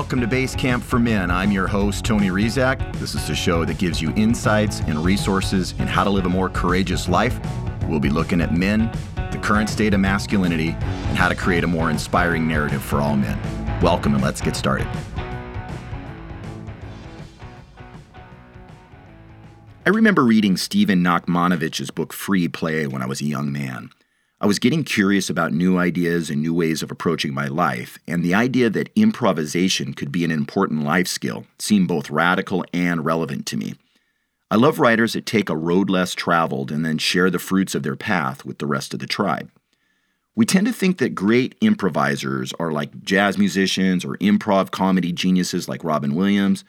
welcome 0.00 0.18
to 0.18 0.26
Base 0.26 0.54
Camp 0.54 0.82
for 0.82 0.98
Men. 0.98 1.30
I'm 1.30 1.52
your 1.52 1.66
host, 1.66 2.06
Tony 2.06 2.28
Rizak. 2.28 2.90
This 2.94 3.14
is 3.14 3.28
a 3.28 3.34
show 3.34 3.66
that 3.66 3.76
gives 3.76 4.00
you 4.00 4.14
insights 4.16 4.80
and 4.80 5.04
resources 5.04 5.72
in 5.72 5.86
how 5.86 6.04
to 6.04 6.08
live 6.08 6.24
a 6.24 6.28
more 6.30 6.48
courageous 6.48 7.06
life. 7.06 7.38
We'll 7.86 8.00
be 8.00 8.08
looking 8.08 8.40
at 8.40 8.56
men, 8.56 8.90
the 9.30 9.38
current 9.42 9.68
state 9.68 9.92
of 9.92 10.00
masculinity, 10.00 10.70
and 10.70 11.18
how 11.18 11.28
to 11.28 11.34
create 11.34 11.64
a 11.64 11.66
more 11.66 11.90
inspiring 11.90 12.48
narrative 12.48 12.82
for 12.82 13.02
all 13.02 13.14
men. 13.14 13.38
Welcome, 13.82 14.14
and 14.14 14.24
let's 14.24 14.40
get 14.40 14.56
started. 14.56 14.88
I 19.84 19.90
remember 19.90 20.24
reading 20.24 20.56
Stephen 20.56 21.04
Nachmanovich's 21.04 21.90
book 21.90 22.14
Free 22.14 22.48
Play 22.48 22.86
when 22.86 23.02
I 23.02 23.06
was 23.06 23.20
a 23.20 23.26
young 23.26 23.52
man. 23.52 23.90
I 24.42 24.46
was 24.46 24.58
getting 24.58 24.84
curious 24.84 25.28
about 25.28 25.52
new 25.52 25.76
ideas 25.76 26.30
and 26.30 26.40
new 26.40 26.54
ways 26.54 26.82
of 26.82 26.90
approaching 26.90 27.34
my 27.34 27.46
life, 27.46 27.98
and 28.08 28.24
the 28.24 28.32
idea 28.32 28.70
that 28.70 28.88
improvisation 28.96 29.92
could 29.92 30.10
be 30.10 30.24
an 30.24 30.30
important 30.30 30.82
life 30.82 31.08
skill 31.08 31.44
seemed 31.58 31.88
both 31.88 32.08
radical 32.08 32.64
and 32.72 33.04
relevant 33.04 33.44
to 33.46 33.58
me. 33.58 33.74
I 34.50 34.56
love 34.56 34.78
writers 34.78 35.12
that 35.12 35.26
take 35.26 35.50
a 35.50 35.56
road 35.56 35.90
less 35.90 36.14
traveled 36.14 36.72
and 36.72 36.86
then 36.86 36.96
share 36.96 37.28
the 37.28 37.38
fruits 37.38 37.74
of 37.74 37.82
their 37.82 37.96
path 37.96 38.46
with 38.46 38.58
the 38.58 38.66
rest 38.66 38.94
of 38.94 39.00
the 39.00 39.06
tribe. 39.06 39.50
We 40.34 40.46
tend 40.46 40.66
to 40.68 40.72
think 40.72 40.96
that 40.98 41.14
great 41.14 41.54
improvisers 41.60 42.54
are 42.58 42.72
like 42.72 43.02
jazz 43.02 43.36
musicians 43.36 44.06
or 44.06 44.16
improv 44.18 44.70
comedy 44.70 45.12
geniuses 45.12 45.68
like 45.68 45.84
Robin 45.84 46.14
Williams. 46.14 46.64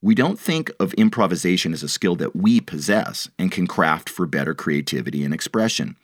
We 0.00 0.14
don't 0.14 0.38
think 0.38 0.70
of 0.78 0.94
improvisation 0.94 1.72
as 1.72 1.82
a 1.82 1.88
skill 1.88 2.14
that 2.16 2.36
we 2.36 2.60
possess 2.60 3.28
and 3.36 3.50
can 3.50 3.66
craft 3.66 4.08
for 4.08 4.26
better 4.26 4.54
creativity 4.54 5.24
and 5.24 5.34
expression. 5.34 5.96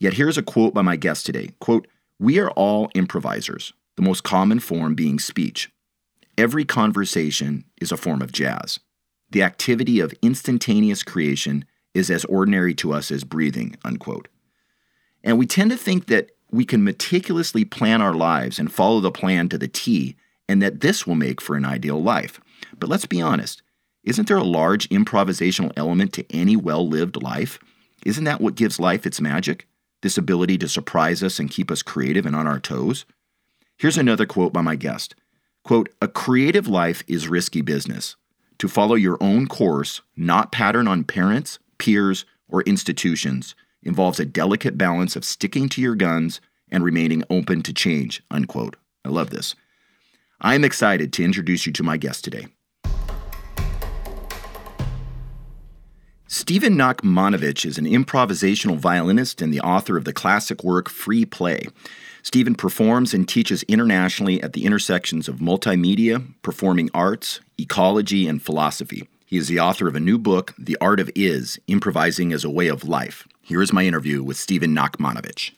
Yet 0.00 0.14
here's 0.14 0.38
a 0.38 0.42
quote 0.42 0.74
by 0.74 0.82
my 0.82 0.96
guest 0.96 1.26
today. 1.26 1.50
Quote, 1.60 1.86
"We 2.18 2.38
are 2.38 2.50
all 2.50 2.90
improvisers, 2.94 3.74
the 3.96 4.02
most 4.02 4.24
common 4.24 4.58
form 4.58 4.94
being 4.94 5.18
speech. 5.18 5.70
Every 6.38 6.64
conversation 6.64 7.64
is 7.80 7.92
a 7.92 7.98
form 7.98 8.22
of 8.22 8.32
jazz. 8.32 8.80
The 9.30 9.42
activity 9.42 10.00
of 10.00 10.14
instantaneous 10.22 11.02
creation 11.02 11.66
is 11.92 12.10
as 12.10 12.24
ordinary 12.24 12.74
to 12.76 12.92
us 12.92 13.10
as 13.10 13.24
breathing." 13.24 13.76
Unquote. 13.84 14.28
And 15.22 15.38
we 15.38 15.46
tend 15.46 15.70
to 15.70 15.76
think 15.76 16.06
that 16.06 16.30
we 16.50 16.64
can 16.64 16.82
meticulously 16.82 17.64
plan 17.64 18.00
our 18.00 18.14
lives 18.14 18.58
and 18.58 18.72
follow 18.72 19.00
the 19.00 19.12
plan 19.12 19.48
to 19.50 19.58
the 19.58 19.68
T, 19.68 20.16
and 20.48 20.62
that 20.62 20.80
this 20.80 21.06
will 21.06 21.14
make 21.14 21.40
for 21.40 21.56
an 21.56 21.64
ideal 21.66 22.02
life. 22.02 22.40
But 22.78 22.88
let's 22.88 23.06
be 23.06 23.20
honest, 23.20 23.62
isn't 24.02 24.26
there 24.26 24.38
a 24.38 24.42
large 24.42 24.88
improvisational 24.88 25.72
element 25.76 26.14
to 26.14 26.24
any 26.34 26.56
well 26.56 26.88
lived 26.88 27.22
life? 27.22 27.58
Isn't 28.06 28.24
that 28.24 28.40
what 28.40 28.54
gives 28.54 28.80
life 28.80 29.04
its 29.04 29.20
magic? 29.20 29.66
This 30.02 30.18
ability 30.18 30.58
to 30.58 30.68
surprise 30.68 31.22
us 31.22 31.38
and 31.38 31.50
keep 31.50 31.70
us 31.70 31.82
creative 31.82 32.26
and 32.26 32.34
on 32.34 32.46
our 32.46 32.60
toes? 32.60 33.04
Here's 33.76 33.98
another 33.98 34.26
quote 34.26 34.52
by 34.52 34.60
my 34.60 34.76
guest. 34.76 35.14
Quote, 35.64 35.88
a 36.00 36.08
creative 36.08 36.68
life 36.68 37.02
is 37.06 37.28
risky 37.28 37.60
business. 37.60 38.16
To 38.58 38.68
follow 38.68 38.94
your 38.94 39.18
own 39.20 39.46
course, 39.46 40.02
not 40.16 40.52
pattern 40.52 40.86
on 40.86 41.04
parents, 41.04 41.58
peers, 41.78 42.24
or 42.48 42.62
institutions, 42.62 43.54
involves 43.82 44.20
a 44.20 44.26
delicate 44.26 44.76
balance 44.76 45.16
of 45.16 45.24
sticking 45.24 45.68
to 45.70 45.80
your 45.80 45.94
guns 45.94 46.40
and 46.70 46.84
remaining 46.84 47.24
open 47.30 47.62
to 47.62 47.72
change. 47.72 48.22
Unquote. 48.30 48.76
I 49.04 49.08
love 49.08 49.30
this. 49.30 49.54
I 50.40 50.54
am 50.54 50.64
excited 50.64 51.12
to 51.14 51.24
introduce 51.24 51.66
you 51.66 51.72
to 51.72 51.82
my 51.82 51.96
guest 51.96 52.24
today. 52.24 52.48
Stephen 56.32 56.76
Nachmanovich 56.76 57.66
is 57.66 57.76
an 57.76 57.86
improvisational 57.86 58.76
violinist 58.76 59.42
and 59.42 59.52
the 59.52 59.60
author 59.62 59.96
of 59.96 60.04
the 60.04 60.12
classic 60.12 60.62
work 60.62 60.88
Free 60.88 61.24
Play. 61.24 61.66
Stephen 62.22 62.54
performs 62.54 63.12
and 63.12 63.28
teaches 63.28 63.64
internationally 63.64 64.40
at 64.40 64.52
the 64.52 64.64
intersections 64.64 65.28
of 65.28 65.38
multimedia, 65.40 66.24
performing 66.42 66.88
arts, 66.94 67.40
ecology, 67.58 68.28
and 68.28 68.40
philosophy. 68.40 69.08
He 69.26 69.38
is 69.38 69.48
the 69.48 69.58
author 69.58 69.88
of 69.88 69.96
a 69.96 70.00
new 70.00 70.18
book, 70.18 70.54
The 70.56 70.78
Art 70.80 71.00
of 71.00 71.10
Is 71.16 71.58
Improvising 71.66 72.32
as 72.32 72.44
a 72.44 72.50
Way 72.50 72.68
of 72.68 72.86
Life. 72.86 73.26
Here 73.42 73.60
is 73.60 73.72
my 73.72 73.82
interview 73.82 74.22
with 74.22 74.36
Stephen 74.36 74.72
Nachmanovich. 74.72 75.50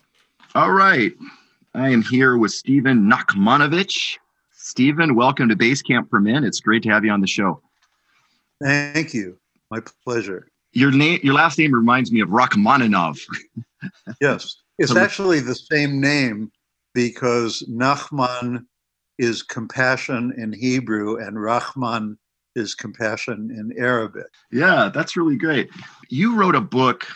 All 0.54 0.72
right. 0.72 1.12
I 1.74 1.90
am 1.90 2.00
here 2.00 2.38
with 2.38 2.50
Stephen 2.52 3.10
Nachmanovich. 3.10 4.16
Stephen, 4.52 5.16
welcome 5.16 5.50
to 5.50 5.54
Base 5.54 5.82
Camp 5.82 6.08
for 6.08 6.18
Men. 6.18 6.44
It's 6.44 6.60
great 6.60 6.82
to 6.84 6.88
have 6.88 7.04
you 7.04 7.10
on 7.10 7.20
the 7.20 7.26
show. 7.26 7.60
Thank 8.62 9.12
you. 9.12 9.36
My 9.70 9.80
pleasure 10.06 10.48
your 10.72 10.90
name, 10.90 11.20
your 11.22 11.34
last 11.34 11.58
name 11.58 11.72
reminds 11.72 12.12
me 12.12 12.20
of 12.20 12.28
Rachmaninov. 12.28 13.20
yes, 14.20 14.56
it's 14.78 14.96
actually 14.96 15.40
the 15.40 15.54
same 15.54 16.00
name 16.00 16.50
because 16.94 17.62
Nachman 17.68 18.64
is 19.18 19.42
compassion 19.42 20.32
in 20.36 20.52
Hebrew 20.52 21.18
and 21.18 21.40
Rahman 21.40 22.18
is 22.54 22.74
compassion 22.74 23.50
in 23.50 23.72
Arabic. 23.78 24.26
Yeah, 24.50 24.90
that's 24.92 25.16
really 25.16 25.36
great. 25.36 25.70
You 26.10 26.36
wrote 26.36 26.54
a 26.54 26.60
book, 26.60 27.06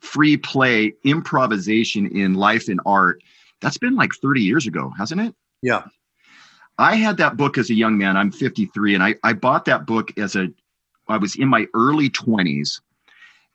Free 0.00 0.36
Play 0.36 0.94
Improvisation 1.04 2.06
in 2.06 2.34
Life 2.34 2.68
and 2.68 2.80
Art. 2.84 3.22
That's 3.60 3.78
been 3.78 3.94
like 3.94 4.12
30 4.14 4.42
years 4.42 4.66
ago, 4.66 4.92
hasn't 4.98 5.20
it? 5.20 5.34
Yeah. 5.62 5.84
I 6.78 6.96
had 6.96 7.16
that 7.18 7.36
book 7.36 7.56
as 7.56 7.70
a 7.70 7.74
young 7.74 7.96
man. 7.96 8.16
I'm 8.16 8.32
53, 8.32 8.94
and 8.94 9.02
I, 9.02 9.14
I 9.22 9.32
bought 9.32 9.64
that 9.66 9.86
book 9.86 10.16
as 10.18 10.34
a 10.34 10.48
I 11.08 11.16
was 11.18 11.36
in 11.36 11.48
my 11.48 11.66
early 11.74 12.10
20s 12.10 12.80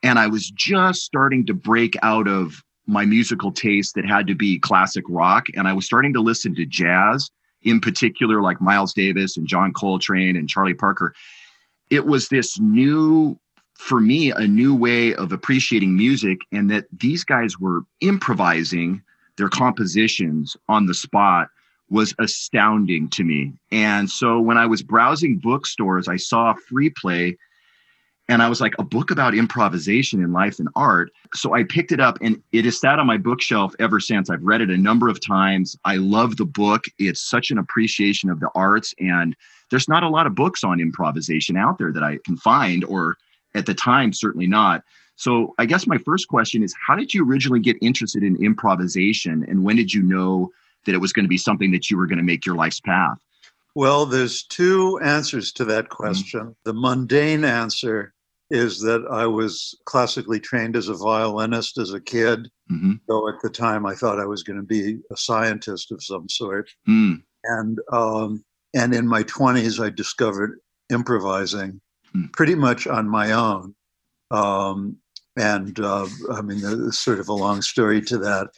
and 0.04 0.20
I 0.20 0.28
was 0.28 0.50
just 0.50 1.04
starting 1.04 1.46
to 1.48 1.54
break 1.54 1.96
out 2.02 2.28
of 2.28 2.64
my 2.88 3.06
musical 3.06 3.52
taste 3.52 3.96
that 3.96 4.06
had 4.06 4.28
to 4.28 4.36
be 4.36 4.60
classic 4.60 5.06
rock. 5.08 5.48
And 5.56 5.68
I 5.68 5.74
was 5.74 5.86
starting 5.86 6.14
to 6.14 6.22
listen 6.22 6.56
to 6.56 6.66
jazz, 6.66 7.30
in 7.62 7.80
particular, 7.80 8.42
like 8.42 8.62
Miles 8.62 8.94
Davis 8.94 9.38
and 9.38 9.48
John 9.48 9.74
Coltrane 9.74 10.36
and 10.36 10.50
Charlie 10.50 10.74
Parker. 10.74 11.14
It 11.90 12.06
was 12.06 12.30
this 12.30 12.60
new, 12.60 13.38
for 13.76 14.00
me, 14.00 14.32
a 14.32 14.48
new 14.48 14.76
way 14.76 15.14
of 15.14 15.32
appreciating 15.32 15.96
music, 15.96 16.40
and 16.52 16.70
that 16.72 16.86
these 16.98 17.24
guys 17.24 17.60
were 17.60 17.82
improvising 18.02 19.02
their 19.38 19.50
compositions 19.50 20.58
on 20.68 20.86
the 20.86 20.94
spot 20.94 21.50
was 21.90 22.14
astounding 22.20 23.10
to 23.10 23.24
me. 23.24 23.54
And 23.72 24.10
so 24.10 24.40
when 24.40 24.58
I 24.58 24.66
was 24.66 24.84
browsing 24.84 25.38
bookstores, 25.38 26.08
I 26.08 26.18
saw 26.18 26.54
free 26.54 26.90
play 26.90 27.38
and 28.30 28.44
I 28.44 28.48
was 28.48 28.62
like, 28.62 28.76
a 28.78 28.84
book 28.84 29.10
about 29.10 29.34
improvisation 29.34 30.22
in 30.22 30.32
life 30.32 30.60
and 30.60 30.70
art. 30.76 31.12
So 31.34 31.56
I 31.56 31.64
picked 31.64 31.92
it 31.92 32.00
up 32.00 32.20
and 32.22 32.42
it 32.52 32.64
has 32.66 32.80
sat 32.80 33.00
on 33.00 33.08
my 33.08 33.18
bookshelf 33.18 33.74
ever 33.80 34.00
since. 34.00 34.30
I've 34.30 34.44
read 34.44 34.62
it 34.62 34.70
a 34.70 34.78
number 34.78 35.10
of 35.10 35.20
times. 35.20 35.76
I 35.84 35.96
love 35.96 36.38
the 36.38 36.46
book. 36.46 36.86
It's 37.00 37.28
such 37.28 37.50
an 37.50 37.58
appreciation 37.58 38.30
of 38.30 38.40
the 38.40 38.52
arts. 38.54 38.94
And 39.00 39.36
there's 39.72 39.90
not 39.90 40.04
a 40.04 40.10
lot 40.10 40.28
of 40.28 40.36
books 40.36 40.64
on 40.64 40.80
improvisation 40.80 41.58
out 41.58 41.80
there 41.80 41.92
that 41.92 42.04
I 42.04 42.20
can 42.24 42.38
find, 42.38 42.84
or 42.84 43.18
at 43.56 43.66
the 43.66 43.74
time, 43.74 44.14
certainly 44.14 44.48
not. 44.48 44.84
So 45.16 45.56
I 45.58 45.66
guess 45.66 45.88
my 45.88 45.98
first 45.98 46.28
question 46.28 46.62
is 46.62 46.74
how 46.88 46.96
did 46.96 47.16
you 47.16 47.28
originally 47.28 47.60
get 47.60 47.78
interested 47.82 48.24
in 48.24 48.36
improvisation? 48.44 49.44
And 49.50 49.64
when 49.64 49.76
did 49.76 49.92
you 49.92 50.04
know 50.04 50.52
that 50.90 50.96
it 50.96 51.02
was 51.02 51.14
going 51.14 51.26
to 51.26 51.30
be 51.30 51.38
something 51.38 51.72
that 51.72 51.90
you 51.92 51.98
were 51.98 52.08
going 52.08 52.18
to 52.18 52.24
make 52.24 52.46
your 52.46 52.56
life's 52.56 52.80
path? 52.80 53.20
Well, 53.76 54.08
there's 54.08 54.44
two 54.44 55.00
answers 55.04 55.52
to 55.54 55.66
that 55.66 55.90
question. 55.90 56.40
Mm-hmm. 56.40 56.52
The 56.66 56.74
mundane 56.74 57.46
answer 57.46 58.14
is 58.50 58.82
that 58.82 59.06
I 59.12 59.28
was 59.28 59.78
classically 59.86 60.40
trained 60.40 60.76
as 60.76 60.88
a 60.90 60.96
violinist 60.96 61.78
as 61.78 61.94
a 61.94 62.02
kid. 62.02 62.50
Mm-hmm. 62.72 62.94
Though 63.08 63.30
at 63.30 63.40
the 63.44 63.50
time 63.50 63.86
I 63.86 63.94
thought 63.94 64.20
I 64.20 64.26
was 64.26 64.42
going 64.42 64.58
to 64.58 64.66
be 64.66 64.98
a 65.12 65.18
scientist 65.18 65.92
of 65.92 66.04
some 66.04 66.28
sort. 66.30 66.70
Mm. 66.88 67.22
And 67.44 67.80
um, 67.92 68.44
and 68.74 68.94
in 68.94 69.08
my 69.08 69.24
20s, 69.24 69.84
I 69.84 69.90
discovered 69.90 70.60
improvising 70.92 71.80
mm. 72.16 72.32
pretty 72.34 72.56
much 72.56 72.88
on 72.88 73.08
my 73.08 73.32
own. 73.32 73.76
Um, 74.32 74.98
and 75.38 75.80
uh, 75.80 76.08
I 76.32 76.42
mean, 76.42 76.62
there's 76.62 76.98
sort 76.98 77.20
of 77.20 77.30
a 77.30 77.34
long 77.34 77.62
story 77.62 78.02
to 78.02 78.18
that. 78.20 78.50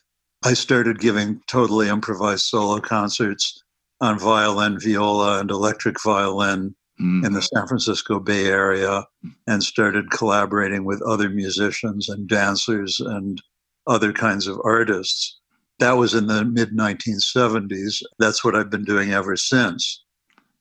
I 0.44 0.54
started 0.54 1.00
giving 1.00 1.42
totally 1.48 1.88
improvised 1.88 2.46
solo 2.46 2.80
concerts 2.80 3.64
on 4.00 4.18
violin, 4.18 4.80
viola, 4.80 5.40
and 5.40 5.52
electric 5.52 6.02
violin 6.02 6.76
mm. 7.00 7.26
in 7.26 7.34
the 7.34 7.42
San 7.42 7.68
Francisco 7.68 8.20
Bay 8.20 8.48
Area 8.48 9.06
and 9.48 9.64
started 9.64 10.10
collaborating 10.10 10.84
with 10.84 11.02
other 11.04 11.30
musicians 11.30 12.10
and 12.10 12.28
dancers 12.28 13.00
and 13.00 13.42
other 13.86 14.12
kinds 14.12 14.48
of 14.48 14.60
artists. 14.64 15.40
That 15.80 15.94
was 15.94 16.14
in 16.16 16.28
the 16.28 16.44
mid 16.44 16.72
1970s. 16.72 18.02
That's 18.20 18.44
what 18.44 18.56
I've 18.56 18.70
been 18.70 18.86
doing 18.86 19.14
ever 19.14 19.36
since. 19.36 20.04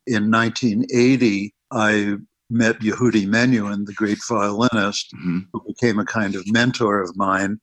In 0.06 0.30
1980, 0.30 1.54
I 1.70 2.16
met 2.50 2.80
Yehudi 2.80 3.26
Menuhin, 3.26 3.86
the 3.86 3.92
great 3.94 4.18
violinist, 4.28 5.12
mm-hmm. 5.14 5.40
who 5.52 5.62
became 5.66 5.98
a 5.98 6.04
kind 6.04 6.34
of 6.34 6.50
mentor 6.50 7.00
of 7.00 7.16
mine. 7.16 7.60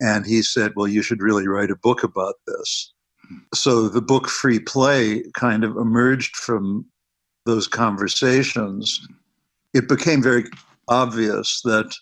And 0.00 0.26
he 0.26 0.42
said, 0.42 0.72
Well, 0.76 0.88
you 0.88 1.02
should 1.02 1.22
really 1.22 1.48
write 1.48 1.70
a 1.70 1.76
book 1.76 2.02
about 2.02 2.34
this. 2.46 2.92
So 3.54 3.88
the 3.88 4.02
book 4.02 4.28
Free 4.28 4.58
Play 4.58 5.24
kind 5.34 5.64
of 5.64 5.76
emerged 5.76 6.36
from 6.36 6.86
those 7.44 7.66
conversations. 7.66 9.00
It 9.74 9.88
became 9.88 10.22
very 10.22 10.44
obvious 10.88 11.60
that 11.62 11.94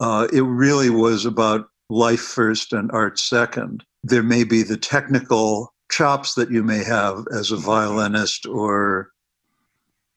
uh, 0.00 0.28
it 0.32 0.42
really 0.42 0.90
was 0.90 1.24
about 1.24 1.68
life 1.88 2.20
first 2.20 2.72
and 2.72 2.90
art 2.92 3.18
second. 3.18 3.84
There 4.02 4.22
may 4.22 4.44
be 4.44 4.62
the 4.62 4.76
technical 4.76 5.72
chops 5.90 6.34
that 6.34 6.50
you 6.50 6.62
may 6.62 6.82
have 6.82 7.24
as 7.36 7.50
a 7.50 7.56
violinist 7.56 8.46
or 8.46 9.10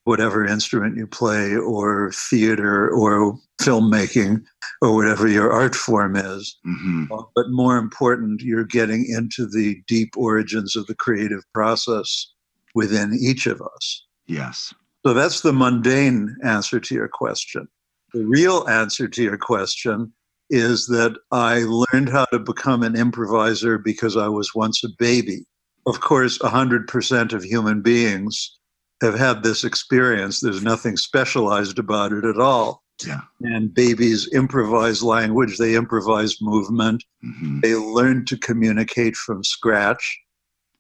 whatever 0.06 0.46
instrument 0.46 0.96
you 0.96 1.06
play 1.06 1.56
or 1.56 2.12
theater 2.12 2.90
or 2.92 3.38
filmmaking 3.60 4.44
or 4.82 4.96
whatever 4.96 5.28
your 5.28 5.52
art 5.52 5.76
form 5.76 6.16
is. 6.16 6.58
Mm-hmm. 6.66 7.12
Uh, 7.12 7.24
but 7.36 7.50
more 7.50 7.78
important, 7.78 8.42
you're 8.42 8.66
getting 8.66 9.06
into 9.10 9.48
the 9.48 9.82
deep 9.88 10.10
origins 10.16 10.76
of 10.76 10.86
the 10.88 10.96
creative 10.96 11.42
process 11.54 12.32
within 12.76 13.18
each 13.20 13.48
of 13.48 13.62
us. 13.62 14.06
Yes. 14.28 14.74
So 15.06 15.14
that's 15.14 15.42
the 15.42 15.54
mundane 15.54 16.36
answer 16.44 16.80
to 16.80 16.96
your 16.96 17.08
question. 17.08 17.68
The 18.14 18.26
real 18.26 18.68
answer 18.68 19.08
to 19.08 19.24
your 19.24 19.38
question 19.38 20.14
is 20.52 20.86
that 20.88 21.16
I 21.32 21.66
learned 21.92 22.10
how 22.10 22.26
to 22.26 22.40
become 22.40 22.84
an 22.84 22.96
improviser 22.96 23.80
because 23.80 24.16
I 24.16 24.28
was 24.28 24.54
once 24.54 24.84
a 24.84 24.90
baby. 25.00 25.46
Of 25.88 26.02
course, 26.02 26.38
100% 26.40 27.34
of 27.34 27.44
human 27.44 27.82
beings 27.82 28.58
have 29.02 29.18
had 29.18 29.44
this 29.44 29.64
experience. 29.64 30.40
There's 30.40 30.64
nothing 30.64 30.98
specialized 30.98 31.80
about 31.80 32.12
it 32.14 32.26
at 32.26 32.40
all. 32.40 32.84
Yeah. 33.06 33.22
And 33.42 33.74
babies 33.74 34.30
improvise 34.34 35.04
language, 35.04 35.58
they 35.58 35.76
improvise 35.76 36.42
movement, 36.42 37.04
mm-hmm. 37.24 37.60
they 37.60 37.76
learn 37.76 38.26
to 38.26 38.38
communicate 38.38 39.18
from 39.18 39.44
scratch. 39.44 40.20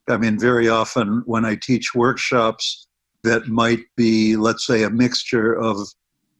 I 0.07 0.17
mean, 0.17 0.39
very 0.39 0.69
often 0.69 1.23
when 1.25 1.43
I 1.43 1.55
teach 1.55 1.93
workshops 1.93 2.87
that 3.23 3.47
might 3.47 3.79
be, 3.97 4.37
let's 4.37 4.65
say, 4.65 4.83
a 4.83 4.89
mixture 4.89 5.53
of 5.53 5.77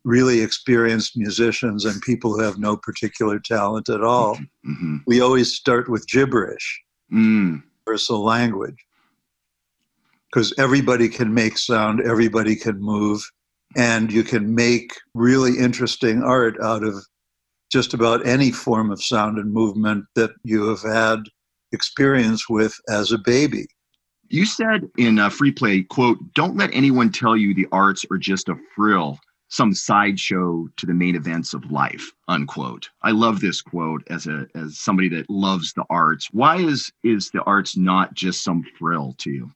really 0.06 0.40
experienced 0.40 1.18
musicians 1.18 1.84
and 1.84 2.02
people 2.04 2.34
who 2.34 2.42
have 2.42 2.60
no 2.60 2.78
particular 2.78 3.40
talent 3.40 3.90
at 3.90 4.04
all, 4.04 4.36
mm-hmm. 4.36 4.72
mm-hmm. 4.72 4.98
we 5.08 5.20
always 5.20 5.54
start 5.54 5.90
with 5.90 6.08
gibberish, 6.08 6.84
mm. 7.12 7.62
universal 7.86 8.24
language 8.24 8.85
because 10.36 10.54
everybody 10.58 11.08
can 11.08 11.34
make 11.34 11.58
sound, 11.58 12.02
everybody 12.02 12.58
can 12.58 12.78
move, 12.82 13.24
and 13.78 14.12
you 14.12 14.22
can 14.22 14.54
make 14.54 14.92
really 15.14 15.58
interesting 15.58 16.22
art 16.22 16.58
out 16.62 16.84
of 16.84 16.94
just 17.72 17.94
about 17.94 18.28
any 18.28 18.52
form 18.52 18.92
of 18.92 19.02
sound 19.02 19.38
and 19.38 19.54
movement 19.54 20.04
that 20.16 20.32
you 20.44 20.68
have 20.68 20.82
had 20.82 21.20
experience 21.72 22.50
with 22.50 22.76
as 22.90 23.14
a 23.14 23.18
baby. 23.18 23.66
You 24.28 24.46
said 24.46 24.90
in 24.98 25.20
a 25.20 25.30
free 25.30 25.54
play, 25.54 25.84
quote, 25.84 26.18
don't 26.34 26.58
let 26.58 26.74
anyone 26.74 27.14
tell 27.14 27.38
you 27.38 27.54
the 27.54 27.70
arts 27.72 28.06
are 28.12 28.18
just 28.18 28.50
a 28.50 28.58
frill, 28.76 29.18
some 29.48 29.74
sideshow 29.74 30.68
to 30.76 30.86
the 30.86 30.94
main 30.94 31.16
events 31.16 31.54
of 31.54 31.72
life, 31.72 32.12
unquote. 32.28 32.90
I 33.04 33.12
love 33.12 33.40
this 33.40 33.62
quote 33.62 34.04
as 34.10 34.28
a 34.28 34.48
as 34.54 34.80
somebody 34.80 35.08
that 35.10 35.30
loves 35.30 35.72
the 35.72 35.86
arts. 35.90 36.28
Why 36.34 36.58
is 36.58 36.92
is 37.06 37.30
the 37.30 37.42
arts 37.44 37.78
not 37.78 38.16
just 38.16 38.44
some 38.44 38.66
frill 38.78 39.16
to 39.20 39.32
you? 39.32 39.52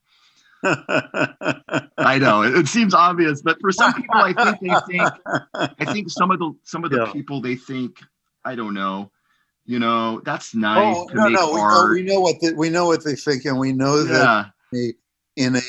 I 0.63 2.17
know 2.19 2.43
it, 2.43 2.55
it, 2.55 2.67
seems 2.67 2.93
obvious, 2.93 3.41
but 3.41 3.57
for 3.61 3.71
some 3.71 3.93
people, 3.93 4.15
I 4.15 4.33
think 4.33 4.59
they 4.61 4.75
think. 4.87 5.09
I 5.55 5.93
think 5.93 6.09
some 6.09 6.31
of 6.31 6.39
the 6.39 6.53
some 6.63 6.83
of 6.83 6.91
the 6.91 7.05
yeah. 7.05 7.11
people 7.11 7.41
they 7.41 7.55
think. 7.55 7.99
I 8.43 8.55
don't 8.55 8.73
know. 8.73 9.11
You 9.65 9.79
know, 9.79 10.21
that's 10.25 10.55
oh, 10.55 10.59
nice 10.59 10.97
oh, 10.97 11.07
to 11.09 11.15
no, 11.15 11.27
no. 11.27 11.51
We 11.51 11.61
know, 11.61 11.89
we 11.91 12.01
know 12.01 12.19
what 12.19 12.35
the, 12.41 12.53
we 12.55 12.69
know 12.69 12.85
what 12.87 13.03
they 13.03 13.15
think, 13.15 13.45
and 13.45 13.59
we 13.59 13.71
know 13.71 14.03
that 14.03 14.51
yeah. 14.71 14.91
in 15.35 15.55
a 15.55 15.61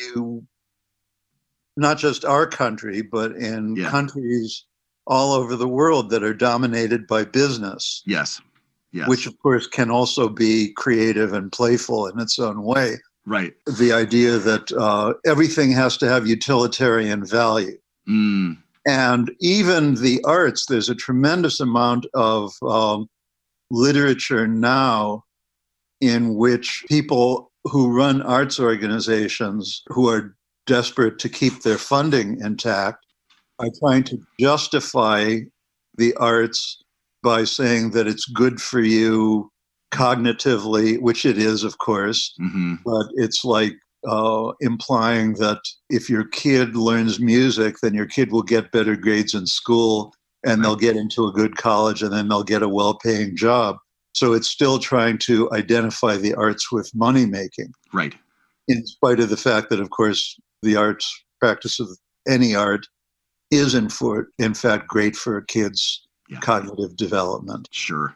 not 1.77 1.99
just 1.99 2.25
our 2.25 2.47
country, 2.47 3.03
but 3.03 3.33
in 3.33 3.77
yeah. 3.77 3.91
countries 3.91 4.65
all 5.07 5.33
over 5.33 5.57
the 5.57 5.69
world 5.69 6.11
that 6.11 6.23
are 6.23 6.35
dominated 6.35 7.07
by 7.07 7.25
business. 7.25 8.03
Yes. 8.07 8.41
Yes. 8.93 9.09
Which, 9.09 9.27
of 9.27 9.39
course, 9.39 9.67
can 9.67 9.91
also 9.91 10.29
be 10.29 10.73
creative 10.73 11.33
and 11.33 11.51
playful 11.51 12.07
in 12.07 12.19
its 12.19 12.39
own 12.39 12.63
way. 12.63 12.97
Right. 13.31 13.53
The 13.79 13.93
idea 13.93 14.39
that 14.39 14.73
uh, 14.73 15.15
everything 15.25 15.71
has 15.71 15.97
to 15.99 16.09
have 16.09 16.27
utilitarian 16.27 17.25
value. 17.25 17.79
Mm. 18.09 18.57
And 18.89 19.31
even 19.41 19.95
the 19.95 20.21
arts, 20.25 20.67
there's 20.67 20.89
a 20.89 20.97
tremendous 20.97 21.61
amount 21.61 22.07
of 22.13 22.53
um, 22.61 23.09
literature 23.71 24.49
now 24.49 25.23
in 26.01 26.35
which 26.35 26.85
people 26.89 27.53
who 27.63 27.97
run 27.97 28.21
arts 28.21 28.59
organizations 28.59 29.85
who 29.87 30.09
are 30.09 30.35
desperate 30.67 31.21
to 31.21 31.29
keep 31.29 31.63
their 31.63 31.79
funding 31.79 32.41
intact 32.41 33.07
are 33.61 33.71
trying 33.79 34.03
to 34.03 34.19
justify 34.41 35.37
the 35.97 36.13
arts 36.15 36.83
by 37.23 37.45
saying 37.45 37.93
that 37.93 38.09
it's 38.09 38.25
good 38.25 38.61
for 38.61 38.81
you 38.81 39.53
cognitively, 39.91 41.01
which 41.01 41.25
it 41.25 41.39
is, 41.39 41.65
of 41.65 41.79
course, 41.79 42.35
mm-hmm. 42.41 42.75
but 42.85 43.07
it's 43.15 43.45
like 43.45 43.75
uh, 44.07 44.53
implying 44.61 45.35
that 45.35 45.61
if 45.89 46.09
your 46.09 46.25
kid 46.25 46.77
learns 46.77 47.21
music, 47.21 47.77
then 47.83 47.95
your 47.95 48.07
kid 48.07 48.33
will 48.33 48.43
get 48.43 48.73
better 48.73 48.97
grades 48.97 49.35
in 49.35 49.47
school 49.47 50.15
and 50.45 50.65
they'll 50.65 50.77
get 50.77 50.97
into 50.97 51.27
a 51.27 51.33
good 51.33 51.57
college 51.57 52.03
and 52.03 52.13
then 52.13 52.29
they'll 52.29 52.43
get 52.43 52.63
a 52.63 52.69
well 52.69 52.95
paying 52.95 53.37
job. 53.37 53.77
So 54.15 54.33
it's 54.33 54.49
still 54.49 54.79
trying 54.79 55.19
to 55.19 55.51
identify 55.53 56.17
the 56.17 56.35
arts 56.35 56.73
with 56.73 56.91
money 56.95 57.27
making. 57.27 57.73
Right. 57.93 58.15
In 58.69 58.87
spite 58.87 59.21
of 59.21 59.29
the 59.29 59.37
fact 59.37 59.71
that, 59.71 59.81
of 59.81 59.91
course, 59.91 60.39
the 60.63 60.77
arts 60.77 61.25
practice 61.39 61.79
of 61.79 61.89
any 62.29 62.55
art 62.55 62.87
is 63.51 63.75
in, 63.75 63.89
for, 63.89 64.29
in 64.39 64.55
fact 64.55 64.89
great 64.89 65.17
for 65.17 65.41
kids' 65.43 66.07
yeah. 66.29 66.39
cognitive 66.41 66.97
development. 66.97 67.69
Sure. 67.71 68.15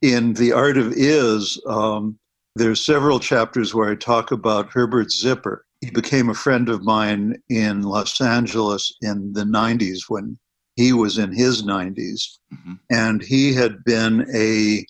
In 0.00 0.34
The 0.34 0.52
Art 0.52 0.76
of 0.76 0.92
Is, 0.92 1.60
um, 1.66 2.18
there's 2.54 2.84
several 2.84 3.20
chapters 3.20 3.74
where 3.74 3.90
I 3.90 3.94
talk 3.94 4.30
about 4.30 4.72
Herbert 4.72 5.10
Zipper. 5.10 5.64
He 5.80 5.90
became 5.90 6.28
a 6.28 6.34
friend 6.34 6.68
of 6.68 6.82
mine 6.82 7.40
in 7.48 7.82
Los 7.82 8.20
Angeles 8.20 8.92
in 9.00 9.32
the 9.32 9.44
90s 9.44 10.02
when 10.08 10.38
he 10.76 10.92
was 10.92 11.18
in 11.18 11.32
his 11.32 11.62
90s. 11.62 12.38
Mm-hmm. 12.52 12.74
And 12.90 13.22
he 13.22 13.52
had 13.52 13.82
been 13.84 14.26
a 14.34 14.84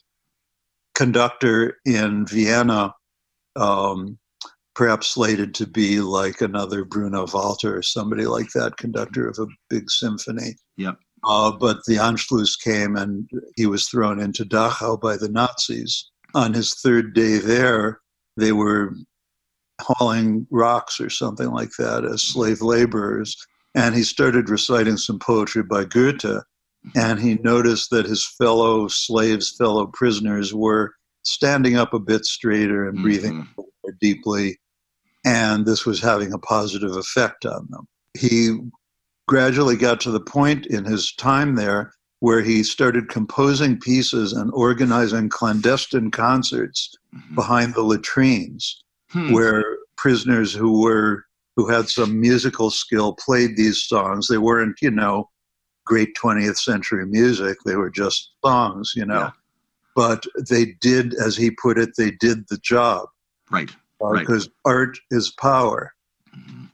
conductor 0.94 1.78
in 1.84 2.26
Vienna, 2.26 2.94
um, 3.56 4.18
perhaps 4.74 5.08
slated 5.08 5.54
to 5.54 5.66
be 5.66 6.00
like 6.00 6.40
another 6.40 6.84
Bruno 6.84 7.26
Walter 7.32 7.76
or 7.76 7.82
somebody 7.82 8.26
like 8.26 8.50
that, 8.50 8.76
conductor 8.76 9.28
of 9.28 9.38
a 9.38 9.46
big 9.70 9.90
symphony. 9.90 10.56
Yep. 10.76 10.98
Uh, 11.24 11.52
but 11.52 11.78
the 11.86 11.96
Anschluss 11.96 12.58
came 12.58 12.96
and 12.96 13.28
he 13.56 13.66
was 13.66 13.88
thrown 13.88 14.20
into 14.20 14.44
Dachau 14.44 15.00
by 15.00 15.16
the 15.16 15.28
Nazis. 15.28 16.10
On 16.34 16.52
his 16.52 16.74
third 16.74 17.14
day 17.14 17.38
there, 17.38 18.00
they 18.36 18.52
were 18.52 18.94
hauling 19.80 20.46
rocks 20.50 21.00
or 21.00 21.10
something 21.10 21.50
like 21.50 21.70
that 21.78 22.04
as 22.04 22.22
slave 22.22 22.60
laborers. 22.60 23.36
And 23.74 23.94
he 23.94 24.02
started 24.02 24.48
reciting 24.48 24.96
some 24.96 25.18
poetry 25.18 25.62
by 25.62 25.84
Goethe. 25.84 26.42
And 26.94 27.20
he 27.20 27.34
noticed 27.36 27.90
that 27.90 28.06
his 28.06 28.26
fellow 28.26 28.88
slaves, 28.88 29.54
fellow 29.56 29.86
prisoners 29.86 30.54
were 30.54 30.94
standing 31.22 31.76
up 31.76 31.92
a 31.92 31.98
bit 31.98 32.24
straighter 32.24 32.88
and 32.88 33.02
breathing 33.02 33.42
mm-hmm. 33.42 33.52
more 33.56 33.94
deeply. 34.00 34.58
And 35.24 35.66
this 35.66 35.84
was 35.84 36.00
having 36.00 36.32
a 36.32 36.38
positive 36.38 36.96
effect 36.96 37.44
on 37.44 37.66
them. 37.70 37.86
He 38.16 38.56
gradually 39.28 39.76
got 39.76 40.00
to 40.00 40.10
the 40.10 40.20
point 40.20 40.66
in 40.66 40.84
his 40.84 41.12
time 41.12 41.54
there 41.54 41.92
where 42.20 42.40
he 42.40 42.64
started 42.64 43.08
composing 43.08 43.78
pieces 43.78 44.32
and 44.32 44.50
organizing 44.52 45.28
clandestine 45.28 46.10
concerts 46.10 46.92
mm-hmm. 47.14 47.34
behind 47.36 47.74
the 47.74 47.82
latrines 47.82 48.82
hmm. 49.10 49.32
where 49.32 49.64
prisoners 49.96 50.52
who 50.52 50.82
were 50.82 51.24
who 51.54 51.68
had 51.68 51.88
some 51.88 52.18
musical 52.18 52.70
skill 52.70 53.12
played 53.14 53.56
these 53.56 53.82
songs 53.82 54.26
they 54.26 54.38
weren't 54.38 54.78
you 54.80 54.90
know 54.90 55.28
great 55.84 56.16
20th 56.16 56.58
century 56.58 57.06
music 57.06 57.58
they 57.64 57.76
were 57.76 57.90
just 57.90 58.32
songs 58.44 58.94
you 58.96 59.04
know 59.04 59.20
yeah. 59.20 59.30
but 59.94 60.24
they 60.48 60.72
did 60.80 61.14
as 61.14 61.36
he 61.36 61.50
put 61.50 61.78
it 61.78 61.90
they 61.98 62.10
did 62.12 62.48
the 62.48 62.58
job 62.58 63.06
right 63.50 63.70
uh, 64.00 64.12
because 64.12 64.48
right. 64.64 64.72
art 64.72 64.98
is 65.10 65.30
power 65.38 65.92
mm-hmm 66.34 66.64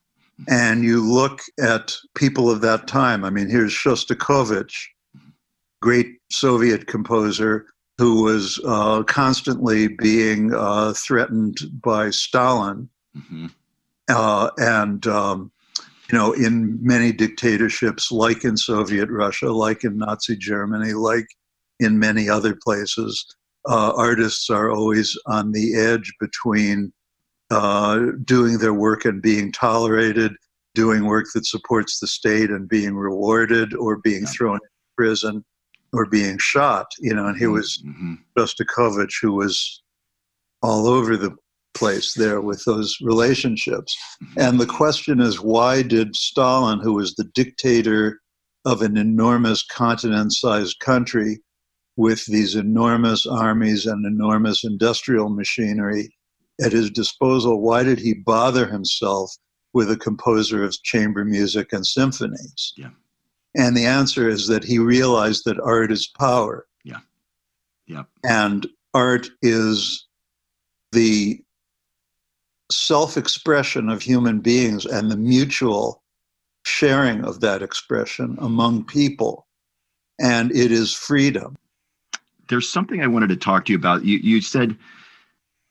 and 0.48 0.84
you 0.84 1.02
look 1.02 1.40
at 1.60 1.94
people 2.14 2.50
of 2.50 2.60
that 2.62 2.86
time. 2.86 3.24
I 3.24 3.30
mean, 3.30 3.48
here's 3.48 3.72
Shostakovich, 3.72 4.74
great 5.80 6.18
Soviet 6.30 6.86
composer 6.86 7.66
who 7.98 8.22
was 8.22 8.60
uh, 8.66 9.02
constantly 9.04 9.88
being 9.88 10.52
uh, 10.52 10.92
threatened 10.94 11.58
by 11.82 12.10
Stalin. 12.10 12.88
Mm-hmm. 13.16 13.46
Uh, 14.08 14.50
and, 14.58 15.06
um, 15.06 15.52
you 16.10 16.18
know, 16.18 16.32
in 16.32 16.78
many 16.82 17.12
dictatorships, 17.12 18.10
like 18.10 18.44
in 18.44 18.56
Soviet 18.56 19.08
Russia, 19.10 19.52
like 19.52 19.84
in 19.84 19.96
Nazi 19.98 20.36
Germany, 20.36 20.92
like 20.92 21.26
in 21.78 21.98
many 21.98 22.28
other 22.28 22.56
places, 22.62 23.24
uh, 23.68 23.92
artists 23.96 24.50
are 24.50 24.70
always 24.70 25.16
on 25.26 25.52
the 25.52 25.76
edge 25.76 26.12
between 26.20 26.92
uh, 27.50 28.00
doing 28.24 28.58
their 28.58 28.74
work 28.74 29.04
and 29.04 29.22
being 29.22 29.52
tolerated, 29.52 30.32
doing 30.74 31.04
work 31.04 31.26
that 31.34 31.46
supports 31.46 32.00
the 32.00 32.06
state 32.06 32.50
and 32.50 32.68
being 32.68 32.94
rewarded, 32.94 33.74
or 33.74 33.98
being 33.98 34.22
yeah. 34.22 34.30
thrown 34.30 34.56
in 34.56 34.70
prison, 34.96 35.44
or 35.92 36.06
being 36.06 36.38
shot. 36.38 36.86
You 36.98 37.14
know, 37.14 37.26
and 37.26 37.36
he 37.36 37.44
mm-hmm. 37.44 37.54
was 37.54 37.82
mm-hmm. 37.86 38.14
Shostakovich, 38.36 39.20
who 39.20 39.32
was 39.32 39.82
all 40.62 40.86
over 40.86 41.16
the 41.16 41.36
place 41.74 42.14
there 42.14 42.40
with 42.40 42.64
those 42.64 42.96
relationships. 43.02 43.96
And 44.36 44.58
the 44.60 44.66
question 44.66 45.20
is 45.20 45.40
why 45.40 45.82
did 45.82 46.16
Stalin, 46.16 46.80
who 46.80 46.94
was 46.94 47.14
the 47.14 47.28
dictator 47.34 48.20
of 48.64 48.80
an 48.80 48.96
enormous 48.96 49.62
continent 49.62 50.32
sized 50.32 50.78
country 50.80 51.40
with 51.96 52.24
these 52.26 52.54
enormous 52.54 53.26
armies 53.26 53.86
and 53.86 54.06
enormous 54.06 54.64
industrial 54.64 55.28
machinery 55.28 56.10
at 56.60 56.72
his 56.72 56.90
disposal, 56.90 57.60
why 57.60 57.82
did 57.82 57.98
he 57.98 58.14
bother 58.14 58.66
himself 58.66 59.34
with 59.72 59.90
a 59.90 59.96
composer 59.96 60.62
of 60.62 60.80
chamber 60.82 61.24
music 61.24 61.72
and 61.72 61.86
symphonies? 61.86 62.72
Yeah. 62.76 62.90
And 63.56 63.76
the 63.76 63.86
answer 63.86 64.28
is 64.28 64.48
that 64.48 64.64
he 64.64 64.78
realized 64.78 65.44
that 65.44 65.60
art 65.60 65.92
is 65.92 66.06
power. 66.06 66.66
Yeah. 66.84 67.00
Yeah. 67.86 68.04
And 68.24 68.66
art 68.94 69.28
is 69.42 70.06
the 70.92 71.40
self 72.70 73.16
expression 73.16 73.88
of 73.88 74.02
human 74.02 74.40
beings 74.40 74.86
and 74.86 75.10
the 75.10 75.16
mutual 75.16 76.02
sharing 76.64 77.24
of 77.24 77.40
that 77.40 77.62
expression 77.62 78.36
among 78.40 78.84
people. 78.84 79.46
And 80.20 80.50
it 80.52 80.72
is 80.72 80.92
freedom. 80.92 81.56
There's 82.48 82.68
something 82.68 83.02
I 83.02 83.06
wanted 83.06 83.28
to 83.30 83.36
talk 83.36 83.64
to 83.66 83.72
you 83.72 83.78
about. 83.78 84.04
You, 84.04 84.18
you 84.18 84.40
said, 84.40 84.76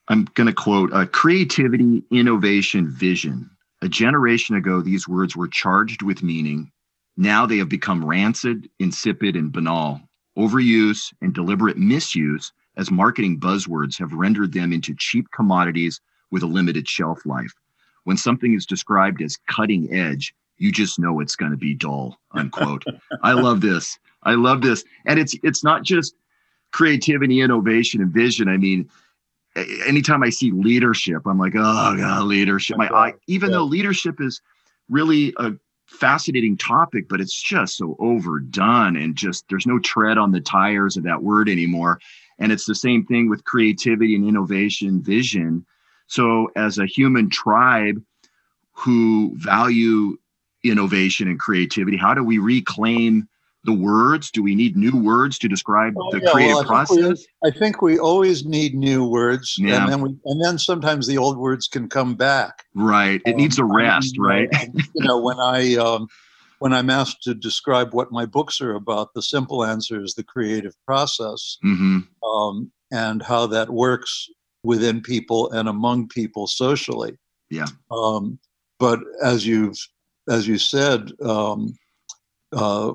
I'm 0.07 0.25
going 0.33 0.47
to 0.47 0.53
quote, 0.53 0.91
uh, 0.93 1.05
creativity, 1.05 2.03
innovation, 2.11 2.89
vision. 2.89 3.49
A 3.81 3.89
generation 3.89 4.55
ago, 4.55 4.81
these 4.81 5.07
words 5.07 5.35
were 5.35 5.47
charged 5.47 6.01
with 6.01 6.23
meaning. 6.23 6.71
Now 7.15 7.45
they 7.45 7.57
have 7.57 7.69
become 7.69 8.03
rancid, 8.03 8.69
insipid, 8.79 9.35
and 9.35 9.51
banal. 9.51 10.01
Overuse 10.37 11.13
and 11.21 11.33
deliberate 11.33 11.77
misuse 11.77 12.51
as 12.75 12.89
marketing 12.89 13.39
buzzwords 13.39 13.99
have 13.99 14.13
rendered 14.13 14.53
them 14.53 14.73
into 14.73 14.95
cheap 14.97 15.27
commodities 15.31 16.01
with 16.31 16.43
a 16.43 16.47
limited 16.47 16.87
shelf 16.87 17.25
life. 17.25 17.53
When 18.03 18.17
something 18.17 18.53
is 18.53 18.65
described 18.65 19.21
as 19.21 19.37
cutting 19.47 19.93
edge, 19.93 20.33
you 20.57 20.71
just 20.71 20.99
know 20.99 21.19
it's 21.19 21.35
going 21.35 21.51
to 21.51 21.57
be 21.57 21.73
dull 21.73 22.17
unquote 22.31 22.83
i 23.23 23.33
love 23.33 23.61
this 23.61 23.97
i 24.23 24.33
love 24.33 24.61
this 24.61 24.83
and 25.05 25.19
it's 25.19 25.35
it's 25.43 25.63
not 25.63 25.83
just 25.83 26.15
creativity 26.71 27.41
innovation 27.41 28.01
and 28.01 28.11
vision 28.11 28.47
i 28.47 28.57
mean 28.57 28.89
anytime 29.85 30.23
i 30.23 30.29
see 30.29 30.51
leadership 30.51 31.21
i'm 31.25 31.37
like 31.37 31.53
oh 31.55 31.95
god 31.97 32.23
leadership 32.23 32.77
my 32.77 32.87
eye 32.89 33.13
even 33.27 33.49
yeah. 33.49 33.57
though 33.57 33.63
leadership 33.63 34.19
is 34.19 34.41
really 34.89 35.33
a 35.37 35.51
fascinating 35.87 36.57
topic 36.57 37.07
but 37.07 37.21
it's 37.21 37.39
just 37.39 37.77
so 37.77 37.95
overdone 37.99 38.95
and 38.95 39.15
just 39.15 39.45
there's 39.49 39.67
no 39.67 39.79
tread 39.79 40.17
on 40.17 40.31
the 40.31 40.41
tires 40.41 40.97
of 40.97 41.03
that 41.03 41.21
word 41.21 41.49
anymore 41.49 41.99
and 42.39 42.51
it's 42.51 42.65
the 42.65 42.75
same 42.75 43.05
thing 43.05 43.29
with 43.29 43.43
creativity 43.43 44.15
and 44.15 44.27
innovation 44.27 45.01
vision 45.01 45.65
so 46.07 46.49
as 46.55 46.77
a 46.77 46.85
human 46.85 47.29
tribe 47.29 48.01
who 48.73 49.31
value 49.35 50.17
innovation 50.63 51.27
and 51.27 51.39
creativity? 51.39 51.97
How 51.97 52.13
do 52.13 52.23
we 52.23 52.37
reclaim 52.37 53.27
the 53.63 53.73
words? 53.73 54.29
Do 54.31 54.43
we 54.43 54.55
need 54.55 54.75
new 54.75 54.95
words 54.95 55.37
to 55.39 55.47
describe 55.47 55.93
oh, 55.97 56.11
the 56.11 56.21
yeah, 56.21 56.31
creative 56.31 56.55
well, 56.55 56.63
I 56.63 56.67
process? 56.67 56.97
Think 56.97 57.29
we, 57.41 57.49
I 57.49 57.51
think 57.51 57.81
we 57.81 57.99
always 57.99 58.45
need 58.45 58.75
new 58.75 59.07
words, 59.07 59.55
yeah. 59.57 59.81
and 59.81 59.91
then 59.91 60.01
we, 60.01 60.15
and 60.25 60.43
then 60.43 60.57
sometimes 60.57 61.07
the 61.07 61.17
old 61.17 61.37
words 61.37 61.67
can 61.67 61.89
come 61.89 62.15
back. 62.15 62.65
Right. 62.75 63.21
It 63.25 63.33
um, 63.33 63.37
needs 63.37 63.59
a 63.59 63.65
rest, 63.65 64.15
I 64.19 64.23
right? 64.23 64.49
you 64.73 65.05
know, 65.05 65.19
when 65.19 65.39
I 65.39 65.75
um, 65.75 66.07
when 66.59 66.73
I'm 66.73 66.89
asked 66.89 67.23
to 67.23 67.33
describe 67.33 67.93
what 67.93 68.11
my 68.11 68.25
books 68.25 68.61
are 68.61 68.75
about, 68.75 69.13
the 69.13 69.21
simple 69.21 69.63
answer 69.63 70.01
is 70.01 70.13
the 70.13 70.23
creative 70.23 70.73
process, 70.85 71.57
mm-hmm. 71.63 71.99
um, 72.27 72.71
and 72.91 73.21
how 73.21 73.47
that 73.47 73.69
works 73.69 74.29
within 74.63 75.01
people 75.01 75.51
and 75.51 75.67
among 75.67 76.07
people 76.07 76.47
socially. 76.47 77.17
Yeah. 77.49 77.67
Um, 77.91 78.39
but 78.79 78.99
as 79.21 79.45
you've 79.45 79.77
as 80.29 80.47
you 80.47 80.57
said, 80.57 81.11
um, 81.21 81.75
uh, 82.53 82.93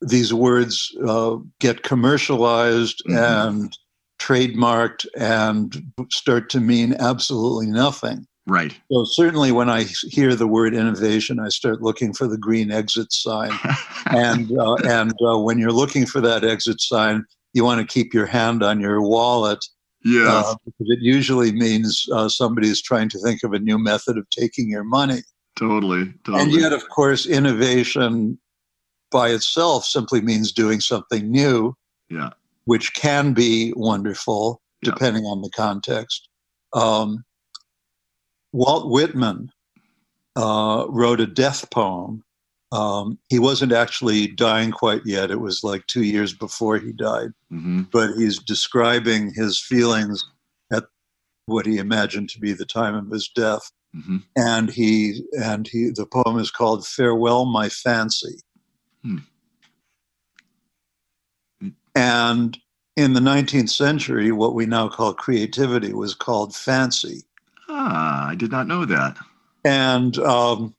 these 0.00 0.32
words 0.32 0.94
uh, 1.06 1.36
get 1.58 1.82
commercialized 1.82 3.02
mm-hmm. 3.08 3.18
and 3.18 3.78
trademarked 4.20 5.06
and 5.16 5.82
start 6.10 6.50
to 6.50 6.60
mean 6.60 6.94
absolutely 6.98 7.66
nothing. 7.66 8.26
Right. 8.46 8.76
So 8.90 9.04
certainly, 9.04 9.52
when 9.52 9.68
I 9.68 9.84
hear 10.08 10.34
the 10.34 10.46
word 10.46 10.74
innovation, 10.74 11.38
I 11.38 11.48
start 11.48 11.82
looking 11.82 12.12
for 12.12 12.26
the 12.26 12.38
green 12.38 12.70
exit 12.70 13.12
sign. 13.12 13.52
and 14.06 14.50
uh, 14.58 14.74
and 14.86 15.12
uh, 15.24 15.38
when 15.38 15.58
you're 15.58 15.72
looking 15.72 16.06
for 16.06 16.20
that 16.22 16.42
exit 16.42 16.80
sign, 16.80 17.24
you 17.52 17.64
want 17.64 17.80
to 17.80 17.92
keep 17.92 18.14
your 18.14 18.26
hand 18.26 18.62
on 18.62 18.80
your 18.80 19.02
wallet. 19.02 19.64
Yeah. 20.04 20.42
Uh, 20.44 20.54
because 20.64 20.86
it 20.88 21.00
usually 21.00 21.52
means 21.52 22.06
uh, 22.12 22.28
somebody 22.28 22.68
is 22.68 22.80
trying 22.80 23.10
to 23.10 23.18
think 23.18 23.42
of 23.44 23.52
a 23.52 23.58
new 23.58 23.78
method 23.78 24.16
of 24.16 24.28
taking 24.30 24.70
your 24.70 24.84
money. 24.84 25.20
Totally, 25.58 26.12
totally. 26.24 26.42
And 26.42 26.52
yet, 26.52 26.72
of 26.72 26.88
course, 26.88 27.26
innovation 27.26 28.38
by 29.10 29.30
itself 29.30 29.84
simply 29.84 30.20
means 30.20 30.52
doing 30.52 30.80
something 30.80 31.30
new. 31.30 31.76
Yeah. 32.08 32.30
Which 32.64 32.94
can 32.94 33.32
be 33.32 33.72
wonderful 33.76 34.60
depending 34.82 35.24
yeah. 35.24 35.30
on 35.30 35.42
the 35.42 35.50
context. 35.50 36.28
Um, 36.72 37.24
Walt 38.52 38.90
Whitman 38.90 39.50
uh, 40.36 40.86
wrote 40.88 41.20
a 41.20 41.26
death 41.26 41.70
poem. 41.70 42.24
Um, 42.72 43.18
he 43.28 43.38
wasn't 43.38 43.72
actually 43.72 44.28
dying 44.28 44.70
quite 44.70 45.04
yet. 45.04 45.30
It 45.30 45.40
was 45.40 45.64
like 45.64 45.86
two 45.86 46.04
years 46.04 46.32
before 46.32 46.78
he 46.78 46.92
died. 46.92 47.30
Mm-hmm. 47.52 47.82
But 47.92 48.14
he's 48.14 48.38
describing 48.38 49.32
his 49.34 49.60
feelings 49.60 50.24
at 50.72 50.84
what 51.46 51.66
he 51.66 51.78
imagined 51.78 52.28
to 52.30 52.40
be 52.40 52.52
the 52.52 52.66
time 52.66 52.94
of 52.94 53.10
his 53.10 53.28
death. 53.28 53.70
Mm-hmm. 53.96 54.18
And 54.36 54.70
he 54.70 55.24
and 55.32 55.66
he 55.66 55.90
the 55.90 56.06
poem 56.06 56.38
is 56.38 56.52
called 56.52 56.86
Farewell 56.86 57.44
My 57.44 57.68
Fancy. 57.68 58.40
Hmm. 59.02 59.18
And 61.94 62.58
in 62.96 63.14
the 63.14 63.20
19th 63.20 63.70
century, 63.70 64.32
what 64.32 64.54
we 64.54 64.66
now 64.66 64.88
call 64.88 65.14
creativity 65.14 65.92
was 65.92 66.14
called 66.14 66.54
fancy. 66.54 67.22
Ah, 67.68 68.28
I 68.28 68.34
did 68.34 68.50
not 68.50 68.66
know 68.66 68.84
that. 68.84 69.16
And 69.64 70.18
um, 70.18 70.74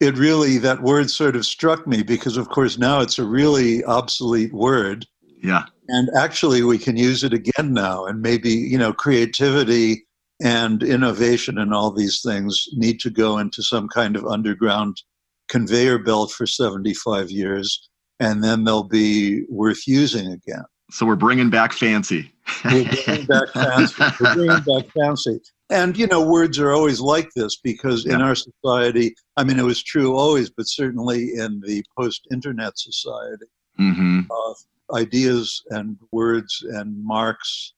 it 0.00 0.16
really, 0.16 0.58
that 0.58 0.82
word 0.82 1.10
sort 1.10 1.36
of 1.36 1.46
struck 1.46 1.86
me 1.86 2.02
because, 2.02 2.36
of 2.36 2.48
course, 2.48 2.78
now 2.78 3.00
it's 3.00 3.18
a 3.18 3.24
really 3.24 3.84
obsolete 3.84 4.52
word. 4.52 5.06
Yeah. 5.42 5.64
And 5.88 6.08
actually, 6.16 6.62
we 6.62 6.78
can 6.78 6.96
use 6.96 7.24
it 7.24 7.32
again 7.32 7.74
now. 7.74 8.06
And 8.06 8.22
maybe, 8.22 8.50
you 8.50 8.78
know, 8.78 8.92
creativity 8.92 10.06
and 10.42 10.82
innovation 10.82 11.58
and 11.58 11.72
all 11.72 11.90
these 11.90 12.22
things 12.22 12.66
need 12.72 12.98
to 13.00 13.10
go 13.10 13.38
into 13.38 13.62
some 13.62 13.88
kind 13.88 14.16
of 14.16 14.26
underground 14.26 15.00
conveyor 15.48 15.98
belt 15.98 16.32
for 16.32 16.46
75 16.46 17.30
years 17.30 17.88
and 18.20 18.42
then 18.42 18.64
they'll 18.64 18.88
be 18.88 19.44
worth 19.48 19.86
using 19.86 20.32
again 20.32 20.64
so 20.90 21.06
we're 21.06 21.16
bringing 21.16 21.50
back 21.50 21.72
fancy 21.72 22.32
we're 22.64 22.84
bringing 22.84 23.26
back 23.26 23.48
fancy 23.52 24.04
we're 24.20 24.34
bringing 24.34 24.62
back 24.62 24.90
fancy 24.92 25.40
and 25.70 25.96
you 25.96 26.06
know 26.06 26.26
words 26.26 26.58
are 26.58 26.72
always 26.72 27.00
like 27.00 27.28
this 27.34 27.56
because 27.56 28.04
yeah. 28.04 28.14
in 28.14 28.22
our 28.22 28.34
society 28.34 29.14
i 29.36 29.44
mean 29.44 29.58
it 29.58 29.64
was 29.64 29.82
true 29.82 30.16
always 30.16 30.50
but 30.50 30.68
certainly 30.68 31.34
in 31.34 31.60
the 31.66 31.82
post-internet 31.98 32.78
society 32.78 33.46
mm-hmm. 33.78 34.20
uh, 34.30 34.96
ideas 34.96 35.62
and 35.70 35.96
words 36.12 36.64
and 36.70 37.02
marks 37.04 37.74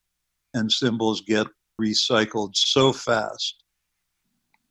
and 0.54 0.70
symbols 0.70 1.20
get 1.20 1.46
recycled 1.80 2.50
so 2.54 2.92
fast 2.92 3.62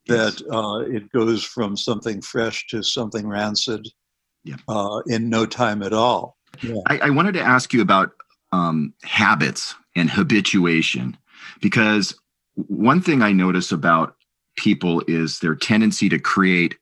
that 0.07 0.41
uh, 0.51 0.79
it 0.89 1.11
goes 1.11 1.43
from 1.43 1.75
something 1.75 2.21
fresh 2.21 2.67
to 2.67 2.83
something 2.83 3.27
rancid 3.27 3.87
yeah. 4.43 4.57
uh, 4.67 5.01
in 5.07 5.29
no 5.29 5.45
time 5.45 5.81
at 5.81 5.93
all. 5.93 6.37
Yeah. 6.61 6.81
I, 6.87 6.99
I, 6.99 7.09
wanted 7.09 7.33
to 7.33 7.41
ask 7.41 7.73
you 7.73 7.81
about 7.81 8.11
um, 8.51 8.93
habits 9.03 9.75
and 9.95 10.09
habituation 10.09 11.17
because 11.61 12.17
one 12.55 13.01
thing 13.01 13.21
I 13.21 13.33
notice 13.33 13.71
about 13.71 14.15
people 14.55 15.03
is 15.07 15.39
their 15.39 15.55
tendency 15.55 16.07
to 16.09 16.19
create 16.19 16.77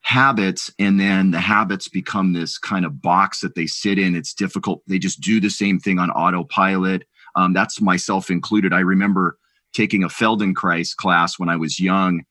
habits 0.00 0.72
and 0.80 0.98
then 0.98 1.30
the 1.30 1.40
habits 1.40 1.86
become 1.86 2.32
this 2.32 2.58
kind 2.58 2.84
of 2.84 3.00
box 3.00 3.40
that 3.40 3.54
they 3.54 3.66
sit 3.66 4.00
in 4.00 4.16
it's 4.16 4.34
difficult 4.34 4.82
they 4.88 4.98
just 4.98 5.20
do 5.20 5.40
the 5.40 5.48
same 5.48 5.78
thing 5.78 6.00
on 6.00 6.10
autopilot 6.10 7.04
um, 7.36 7.52
that's 7.52 7.80
myself 7.80 8.28
included 8.28 8.72
i 8.72 8.80
remember 8.80 9.38
taking 9.72 10.04
a 10.04 10.08
Feldenkrais 10.08 10.94
class 10.94 11.38
when 11.38 11.48
I 11.48 11.56
was 11.56 11.80
young, 11.80 12.22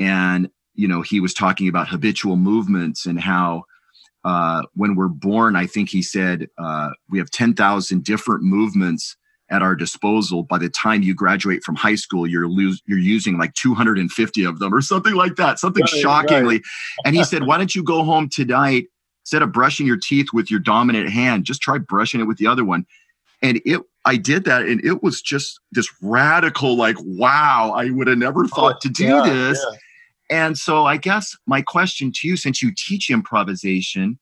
and 0.00 0.50
you 0.74 0.88
know 0.88 1.02
he 1.02 1.20
was 1.20 1.32
talking 1.32 1.68
about 1.68 1.88
habitual 1.88 2.36
movements 2.36 3.06
and 3.06 3.20
how 3.20 3.62
uh, 4.24 4.62
when 4.74 4.96
we're 4.96 5.08
born, 5.08 5.56
I 5.56 5.66
think 5.66 5.88
he 5.88 6.02
said 6.02 6.48
uh, 6.58 6.90
we 7.08 7.18
have 7.18 7.30
ten 7.30 7.54
thousand 7.54 8.02
different 8.02 8.42
movements 8.42 9.16
at 9.50 9.62
our 9.62 9.74
disposal. 9.74 10.44
By 10.44 10.58
the 10.58 10.70
time 10.70 11.02
you 11.02 11.14
graduate 11.14 11.62
from 11.64 11.74
high 11.74 11.96
school, 11.96 12.26
you're 12.26 12.48
lose, 12.48 12.80
you're 12.86 12.98
using 12.98 13.36
like 13.36 13.52
250 13.54 14.44
of 14.44 14.60
them 14.60 14.72
or 14.72 14.80
something 14.80 15.14
like 15.14 15.36
that, 15.36 15.58
something 15.58 15.82
right, 15.82 16.00
shockingly. 16.00 16.56
Right. 16.56 16.62
and 17.04 17.16
he 17.16 17.24
said, 17.24 17.46
why 17.46 17.58
don't 17.58 17.74
you 17.74 17.82
go 17.82 18.04
home 18.04 18.28
tonight 18.28 18.86
instead 19.24 19.42
of 19.42 19.52
brushing 19.52 19.86
your 19.86 19.98
teeth 19.98 20.28
with 20.32 20.50
your 20.50 20.60
dominant 20.60 21.10
hand, 21.10 21.44
just 21.44 21.60
try 21.60 21.78
brushing 21.78 22.20
it 22.20 22.24
with 22.24 22.38
the 22.38 22.46
other 22.46 22.64
one. 22.64 22.86
And 23.42 23.60
it 23.64 23.80
I 24.04 24.16
did 24.16 24.44
that 24.44 24.62
and 24.62 24.82
it 24.84 25.02
was 25.02 25.20
just 25.20 25.60
this 25.72 25.88
radical, 26.00 26.76
like, 26.76 26.96
wow, 27.00 27.72
I 27.76 27.90
would 27.90 28.06
have 28.06 28.18
never 28.18 28.46
thought 28.46 28.76
oh, 28.76 28.78
to 28.82 28.88
do 28.88 29.04
yeah, 29.04 29.22
this. 29.24 29.66
Yeah. 29.70 29.78
And 30.30 30.56
so 30.56 30.84
I 30.84 30.96
guess 30.96 31.36
my 31.46 31.60
question 31.60 32.12
to 32.16 32.28
you, 32.28 32.36
since 32.36 32.62
you 32.62 32.72
teach 32.76 33.10
improvisation, 33.10 34.18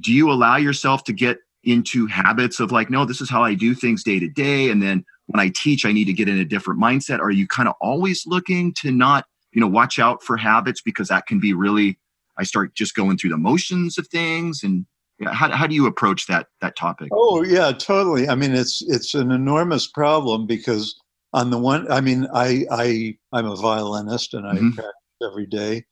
do 0.00 0.12
you 0.12 0.30
allow 0.30 0.56
yourself 0.56 1.04
to 1.04 1.12
get 1.12 1.38
into 1.64 2.06
habits 2.06 2.60
of 2.60 2.70
like, 2.70 2.90
no, 2.90 3.04
this 3.04 3.20
is 3.20 3.28
how 3.28 3.42
I 3.42 3.54
do 3.54 3.74
things 3.74 4.04
day 4.04 4.20
to 4.20 4.28
day. 4.28 4.70
And 4.70 4.80
then 4.82 5.04
when 5.26 5.40
I 5.40 5.50
teach, 5.54 5.84
I 5.84 5.92
need 5.92 6.04
to 6.04 6.12
get 6.12 6.28
in 6.28 6.38
a 6.38 6.44
different 6.44 6.80
mindset. 6.80 7.18
Are 7.18 7.30
you 7.30 7.46
kind 7.48 7.68
of 7.68 7.74
always 7.80 8.24
looking 8.26 8.72
to 8.74 8.92
not, 8.92 9.26
you 9.52 9.60
know, 9.60 9.66
watch 9.66 9.98
out 9.98 10.22
for 10.22 10.36
habits 10.36 10.80
because 10.80 11.08
that 11.08 11.26
can 11.26 11.40
be 11.40 11.52
really, 11.52 11.98
I 12.38 12.44
start 12.44 12.74
just 12.74 12.94
going 12.94 13.18
through 13.18 13.30
the 13.30 13.36
motions 13.36 13.98
of 13.98 14.06
things 14.06 14.62
and 14.62 14.86
how, 15.24 15.50
how 15.50 15.66
do 15.66 15.74
you 15.74 15.86
approach 15.86 16.26
that 16.26 16.48
that 16.60 16.76
topic 16.76 17.08
oh 17.10 17.42
yeah 17.42 17.72
totally 17.72 18.28
i 18.28 18.34
mean 18.34 18.52
it's 18.52 18.82
it's 18.86 19.14
an 19.14 19.30
enormous 19.30 19.86
problem 19.86 20.46
because 20.46 21.00
on 21.32 21.48
the 21.48 21.56
one 21.56 21.90
i 21.90 22.02
mean 22.02 22.26
i 22.34 22.66
i 22.70 23.16
i'm 23.32 23.46
a 23.46 23.56
violinist 23.56 24.34
and 24.34 24.46
i 24.46 24.54
mm-hmm. 24.54 24.72
practice 24.72 24.92
every 25.22 25.46
day 25.46 25.84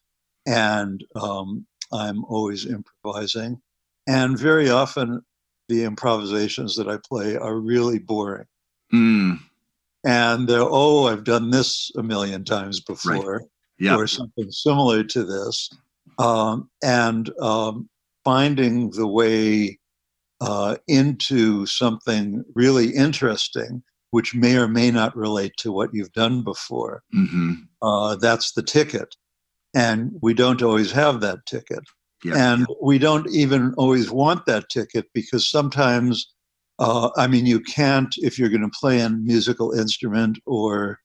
and 0.46 1.04
um, 1.16 1.66
i'm 1.92 2.24
always 2.24 2.66
improvising 2.66 3.60
and 4.06 4.38
very 4.38 4.70
often 4.70 5.22
the 5.68 5.84
improvisations 5.84 6.76
that 6.76 6.88
I 6.88 6.98
play 6.98 7.36
are 7.36 7.58
really 7.58 7.98
boring. 7.98 8.46
Mm. 8.92 9.38
And 10.04 10.48
they're, 10.48 10.60
oh, 10.60 11.06
I've 11.06 11.24
done 11.24 11.50
this 11.50 11.90
a 11.96 12.02
million 12.02 12.44
times 12.44 12.80
before, 12.80 13.38
right. 13.38 13.46
yeah. 13.78 13.96
or 13.96 14.06
something 14.06 14.50
similar 14.50 15.02
to 15.04 15.24
this. 15.24 15.70
Um, 16.18 16.68
and 16.82 17.30
um, 17.40 17.88
finding 18.22 18.90
the 18.90 19.06
way 19.06 19.78
uh, 20.40 20.76
into 20.86 21.64
something 21.64 22.44
really 22.54 22.90
interesting, 22.90 23.82
which 24.14 24.32
may 24.32 24.56
or 24.56 24.68
may 24.68 24.92
not 24.92 25.16
relate 25.16 25.56
to 25.56 25.72
what 25.72 25.90
you've 25.92 26.12
done 26.12 26.44
before, 26.44 27.02
mm-hmm. 27.12 27.54
uh, 27.82 28.14
that's 28.14 28.52
the 28.52 28.62
ticket. 28.62 29.16
And 29.74 30.12
we 30.22 30.34
don't 30.34 30.62
always 30.62 30.92
have 30.92 31.20
that 31.22 31.44
ticket. 31.46 31.82
Yeah. 32.22 32.34
And 32.36 32.64
we 32.80 32.98
don't 32.98 33.28
even 33.30 33.74
always 33.76 34.12
want 34.12 34.46
that 34.46 34.68
ticket 34.68 35.06
because 35.14 35.50
sometimes, 35.50 36.32
uh, 36.78 37.10
I 37.16 37.26
mean, 37.26 37.44
you 37.44 37.58
can't, 37.58 38.14
if 38.18 38.38
you're 38.38 38.50
going 38.50 38.70
to 38.70 38.78
play 38.80 39.00
a 39.00 39.10
musical 39.10 39.72
instrument 39.72 40.38
or 40.46 41.00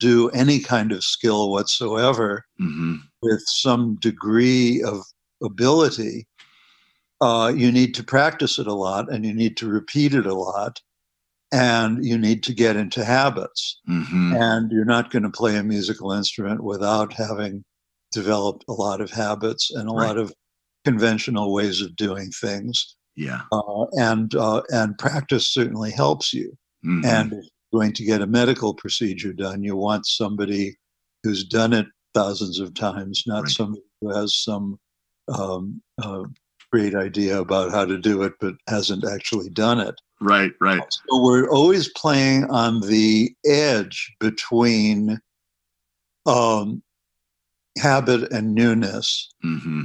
do 0.00 0.28
any 0.30 0.58
kind 0.58 0.90
of 0.90 1.04
skill 1.04 1.52
whatsoever 1.52 2.44
mm-hmm. 2.60 2.96
with 3.22 3.44
some 3.46 3.94
degree 4.00 4.82
of 4.82 5.04
ability, 5.40 6.26
uh, 7.20 7.52
you 7.54 7.70
need 7.70 7.94
to 7.94 8.02
practice 8.02 8.58
it 8.58 8.66
a 8.66 8.74
lot 8.74 9.08
and 9.08 9.24
you 9.24 9.32
need 9.32 9.56
to 9.58 9.68
repeat 9.68 10.14
it 10.14 10.26
a 10.26 10.34
lot 10.34 10.80
and 11.54 12.04
you 12.04 12.18
need 12.18 12.42
to 12.42 12.52
get 12.52 12.74
into 12.74 13.04
habits. 13.04 13.80
Mm-hmm. 13.88 14.34
And 14.34 14.72
you're 14.72 14.84
not 14.84 15.10
going 15.10 15.22
to 15.22 15.30
play 15.30 15.56
a 15.56 15.62
musical 15.62 16.10
instrument 16.10 16.64
without 16.64 17.12
having 17.12 17.64
developed 18.10 18.64
a 18.68 18.72
lot 18.72 19.00
of 19.00 19.10
habits 19.10 19.70
and 19.70 19.88
a 19.88 19.92
right. 19.92 20.08
lot 20.08 20.18
of 20.18 20.34
conventional 20.84 21.52
ways 21.52 21.80
of 21.80 21.94
doing 21.94 22.30
things. 22.30 22.96
Yeah. 23.16 23.42
Uh, 23.52 23.84
and 23.92 24.34
uh, 24.34 24.62
and 24.70 24.98
practice 24.98 25.46
certainly 25.46 25.92
helps 25.92 26.34
you. 26.34 26.56
Mm-hmm. 26.84 27.04
And 27.04 27.32
if 27.32 27.44
you're 27.72 27.80
going 27.80 27.92
to 27.92 28.04
get 28.04 28.20
a 28.20 28.26
medical 28.26 28.74
procedure 28.74 29.32
done, 29.32 29.62
you 29.62 29.76
want 29.76 30.06
somebody 30.06 30.76
who's 31.22 31.44
done 31.44 31.72
it 31.72 31.86
thousands 32.14 32.58
of 32.58 32.74
times, 32.74 33.22
not 33.26 33.44
right. 33.44 33.52
somebody 33.52 33.82
who 34.00 34.12
has 34.12 34.36
some 34.36 34.78
um, 35.28 35.80
uh, 36.02 36.24
great 36.72 36.96
idea 36.96 37.40
about 37.40 37.70
how 37.70 37.84
to 37.84 37.96
do 37.96 38.22
it 38.22 38.32
but 38.40 38.54
hasn't 38.68 39.04
actually 39.04 39.48
done 39.50 39.78
it. 39.78 39.94
Right, 40.24 40.52
right. 40.58 40.82
So 40.90 41.22
we're 41.22 41.50
always 41.50 41.88
playing 41.90 42.44
on 42.46 42.80
the 42.80 43.34
edge 43.44 44.10
between 44.20 45.20
um, 46.24 46.82
habit 47.78 48.32
and 48.32 48.54
newness. 48.54 49.32
Mm-hmm. 49.44 49.82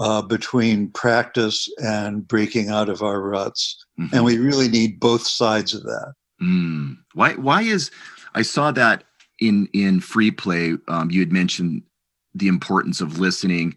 Uh, 0.00 0.22
between 0.22 0.90
practice 0.90 1.72
and 1.78 2.26
breaking 2.26 2.68
out 2.68 2.88
of 2.88 3.00
our 3.00 3.20
ruts, 3.20 3.86
mm-hmm. 3.96 4.12
and 4.12 4.24
we 4.24 4.38
really 4.38 4.68
need 4.68 4.98
both 4.98 5.24
sides 5.24 5.72
of 5.72 5.84
that. 5.84 6.14
Mm. 6.42 6.96
Why? 7.12 7.34
Why 7.34 7.62
is 7.62 7.92
I 8.34 8.42
saw 8.42 8.72
that 8.72 9.04
in 9.40 9.68
in 9.72 10.00
free 10.00 10.32
play? 10.32 10.74
Um, 10.88 11.12
you 11.12 11.20
had 11.20 11.32
mentioned 11.32 11.82
the 12.34 12.48
importance 12.48 13.00
of 13.00 13.20
listening. 13.20 13.76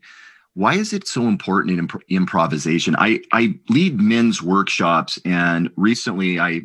Why 0.58 0.74
is 0.74 0.92
it 0.92 1.08
so 1.08 1.28
important 1.28 1.74
in 1.74 1.78
imp- 1.78 2.04
improvisation? 2.10 2.96
I 2.98 3.22
I 3.32 3.60
lead 3.70 4.02
men's 4.02 4.42
workshops, 4.42 5.20
and 5.24 5.70
recently 5.76 6.40
I 6.40 6.62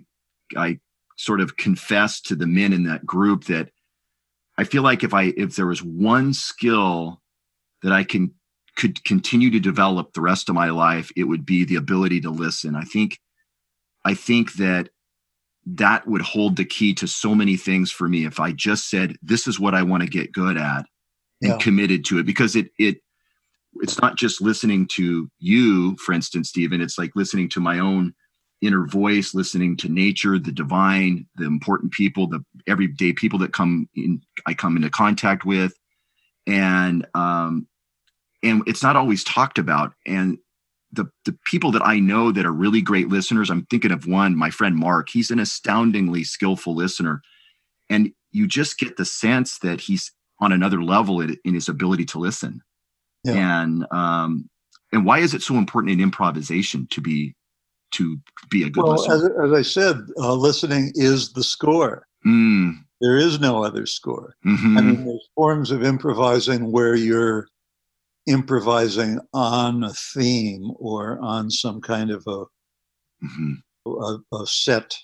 I 0.57 0.79
sort 1.19 1.43
of 1.43 1.59
confessed 1.59 2.25
to 2.27 2.35
the 2.35 2.47
men 2.47 2.73
in 2.73 2.85
that 2.85 3.05
group 3.05 3.45
that 3.45 3.69
I 4.57 4.65
feel 4.65 4.83
like 4.83 5.05
if 5.05 5.13
I 5.13 5.35
if 5.37 5.57
there 5.57 5.67
was 5.67 5.83
one 5.83 6.33
skill 6.33 7.21
that 7.83 7.93
I 7.93 8.03
can 8.03 8.33
could 8.79 9.05
continue 9.05 9.51
to 9.51 9.61
develop 9.61 10.15
the 10.15 10.23
rest 10.23 10.49
of 10.49 10.55
my 10.55 10.71
life, 10.71 11.13
it 11.15 11.25
would 11.25 11.45
be 11.45 11.63
the 11.63 11.77
ability 11.77 12.23
to 12.23 12.31
listen. 12.31 12.75
I 12.75 12.85
think 12.85 13.19
I 14.07 14.15
think 14.15 14.55
that 14.55 14.89
that 15.67 16.09
would 16.09 16.23
hold 16.23 16.57
the 16.57 16.65
key 16.65 16.95
to 16.95 17.07
so 17.07 17.35
many 17.35 17.59
things 17.59 17.93
for 17.93 18.09
me 18.09 18.25
if 18.25 18.41
I 18.41 18.53
just 18.53 18.89
said 18.89 19.19
this 19.21 19.47
is 19.47 19.61
what 19.61 19.75
I 19.75 19.83
want 19.83 20.03
to 20.03 20.09
get 20.09 20.33
good 20.33 20.57
at 20.57 20.87
and 21.43 21.51
yeah. 21.51 21.59
committed 21.59 22.07
to 22.07 22.21
it 22.21 22.25
because 22.25 22.57
it 22.57 22.71
it 22.79 22.97
it's 23.77 24.01
not 24.01 24.17
just 24.17 24.41
listening 24.41 24.87
to 24.87 25.29
you 25.39 25.97
for 25.97 26.13
instance 26.13 26.49
Stephen 26.49 26.81
it's 26.81 26.99
like 26.99 27.13
listening 27.15 27.49
to 27.51 27.61
my 27.61 27.79
own 27.79 28.15
inner 28.63 28.87
voice 28.87 29.35
listening 29.35 29.77
to 29.77 29.89
nature 29.89 30.39
the 30.39 30.53
divine 30.53 31.27
the 31.35 31.45
important 31.45 31.93
people 31.93 32.29
the 32.29 32.43
everyday 32.69 33.13
people 33.13 33.39
that 33.39 33.53
come 33.53 33.89
in 33.95 34.23
i 34.47 34.55
come 34.55 34.77
into 34.77 34.89
contact 34.89 35.45
with. 35.45 35.75
And 36.47 37.07
um 37.15 37.67
and 38.43 38.63
it's 38.67 38.83
not 38.83 38.97
always 38.97 39.23
talked 39.23 39.59
about. 39.59 39.95
And 40.07 40.39
the 40.93 41.07
the 41.25 41.37
people 41.45 41.73
that 41.73 41.87
i 41.87 41.99
know 41.99 42.31
that 42.33 42.47
are 42.47 42.53
really 42.53 42.83
great 42.83 43.09
listeners 43.09 43.51
i'm 43.51 43.65
thinking 43.67 43.93
of 43.93 44.07
one 44.07 44.37
my 44.37 44.51
friend 44.51 44.77
mark 44.77 45.09
he's 45.09 45.31
an 45.31 45.41
astoundingly 45.41 46.25
skillful 46.25 46.75
listener. 46.75 47.21
And 47.91 48.13
you 48.31 48.47
just 48.47 48.79
get 48.79 48.97
the 48.97 49.05
sense 49.05 49.59
that 49.59 49.83
he's 49.83 50.13
on 50.41 50.53
another 50.53 50.83
level 50.83 51.21
in, 51.21 51.37
in 51.45 51.55
his 51.55 51.69
ability 51.69 52.05
to 52.07 52.19
listen 52.19 52.63
yeah. 53.25 53.63
and 53.63 53.87
um 53.91 54.49
and 54.93 55.07
why 55.07 55.19
is 55.19 55.35
it 55.35 55.43
so 55.43 55.55
important 55.55 55.93
in 55.93 56.01
improvisation 56.01 56.87
to 56.91 57.01
be 57.01 57.35
to 57.93 58.19
be 58.51 58.65
a 58.65 58.71
good 58.71 58.85
well, 58.85 58.95
listener? 58.95 59.15
As, 59.15 59.51
as 59.51 59.59
I 59.59 59.63
said, 59.63 59.97
uh, 60.19 60.35
listening 60.35 60.93
is 60.95 61.33
the 61.33 61.45
score. 61.45 62.07
Mm. 62.27 62.77
There 63.01 63.17
is 63.17 63.41
no 63.41 63.65
other 63.65 63.85
score. 63.85 64.35
Mm-hmm. 64.47 64.79
I 64.79 64.81
mean, 64.81 65.05
there's 65.05 65.29
forms 65.35 65.71
of 65.71 65.83
improvising 65.83 66.71
where 66.71 66.95
you're 66.95 67.49
improvising 68.27 69.19
on 69.35 69.85
a 69.85 69.93
theme 69.93 70.71
or 70.77 71.19
on 71.21 71.51
some 71.51 71.81
kind 71.81 72.11
of 72.11 72.23
a, 72.27 72.45
mm-hmm. 73.25 73.55
a, 73.87 74.19
a 74.37 74.47
set 74.47 74.97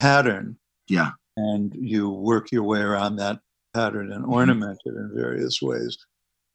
pattern. 0.00 0.56
Yeah. 0.88 1.10
And 1.36 1.72
you 1.74 2.08
work 2.08 2.50
your 2.50 2.64
way 2.64 2.80
around 2.80 3.16
that 3.16 3.40
pattern 3.74 4.10
and 4.10 4.22
mm-hmm. 4.22 4.32
ornament 4.32 4.80
it 4.86 4.94
in 4.94 5.12
various 5.14 5.60
ways. 5.60 5.96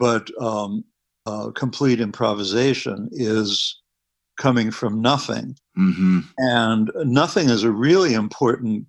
But 0.03 0.29
um, 0.37 0.83
uh, 1.25 1.51
complete 1.51 2.01
improvisation 2.01 3.07
is 3.13 3.81
coming 4.37 4.69
from 4.69 5.01
nothing. 5.01 5.55
Mm-hmm. 5.79 6.19
And 6.39 6.91
nothing 7.05 7.49
is 7.49 7.63
a 7.63 7.71
really 7.71 8.13
important 8.13 8.85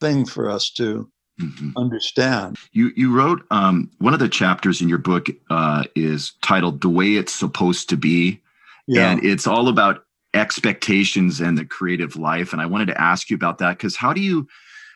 thing 0.00 0.26
for 0.26 0.50
us 0.50 0.68
to 0.70 1.08
mm-hmm. 1.40 1.70
understand. 1.76 2.56
You 2.72 2.90
you 2.96 3.16
wrote 3.16 3.44
um, 3.52 3.92
one 3.98 4.12
of 4.12 4.18
the 4.18 4.28
chapters 4.28 4.80
in 4.80 4.88
your 4.88 4.98
book 4.98 5.28
uh, 5.50 5.84
is 5.94 6.32
titled 6.42 6.80
"The 6.80 6.88
Way 6.88 7.14
It's 7.14 7.32
Supposed 7.32 7.88
to 7.90 7.96
Be," 7.96 8.40
yeah. 8.88 9.08
and 9.08 9.24
it's 9.24 9.46
all 9.46 9.68
about 9.68 10.02
expectations 10.34 11.40
and 11.40 11.56
the 11.56 11.64
creative 11.64 12.16
life. 12.16 12.52
And 12.52 12.60
I 12.60 12.66
wanted 12.66 12.86
to 12.86 13.00
ask 13.00 13.30
you 13.30 13.36
about 13.36 13.58
that 13.58 13.78
because 13.78 13.94
how 13.94 14.12
do 14.12 14.20
you 14.20 14.48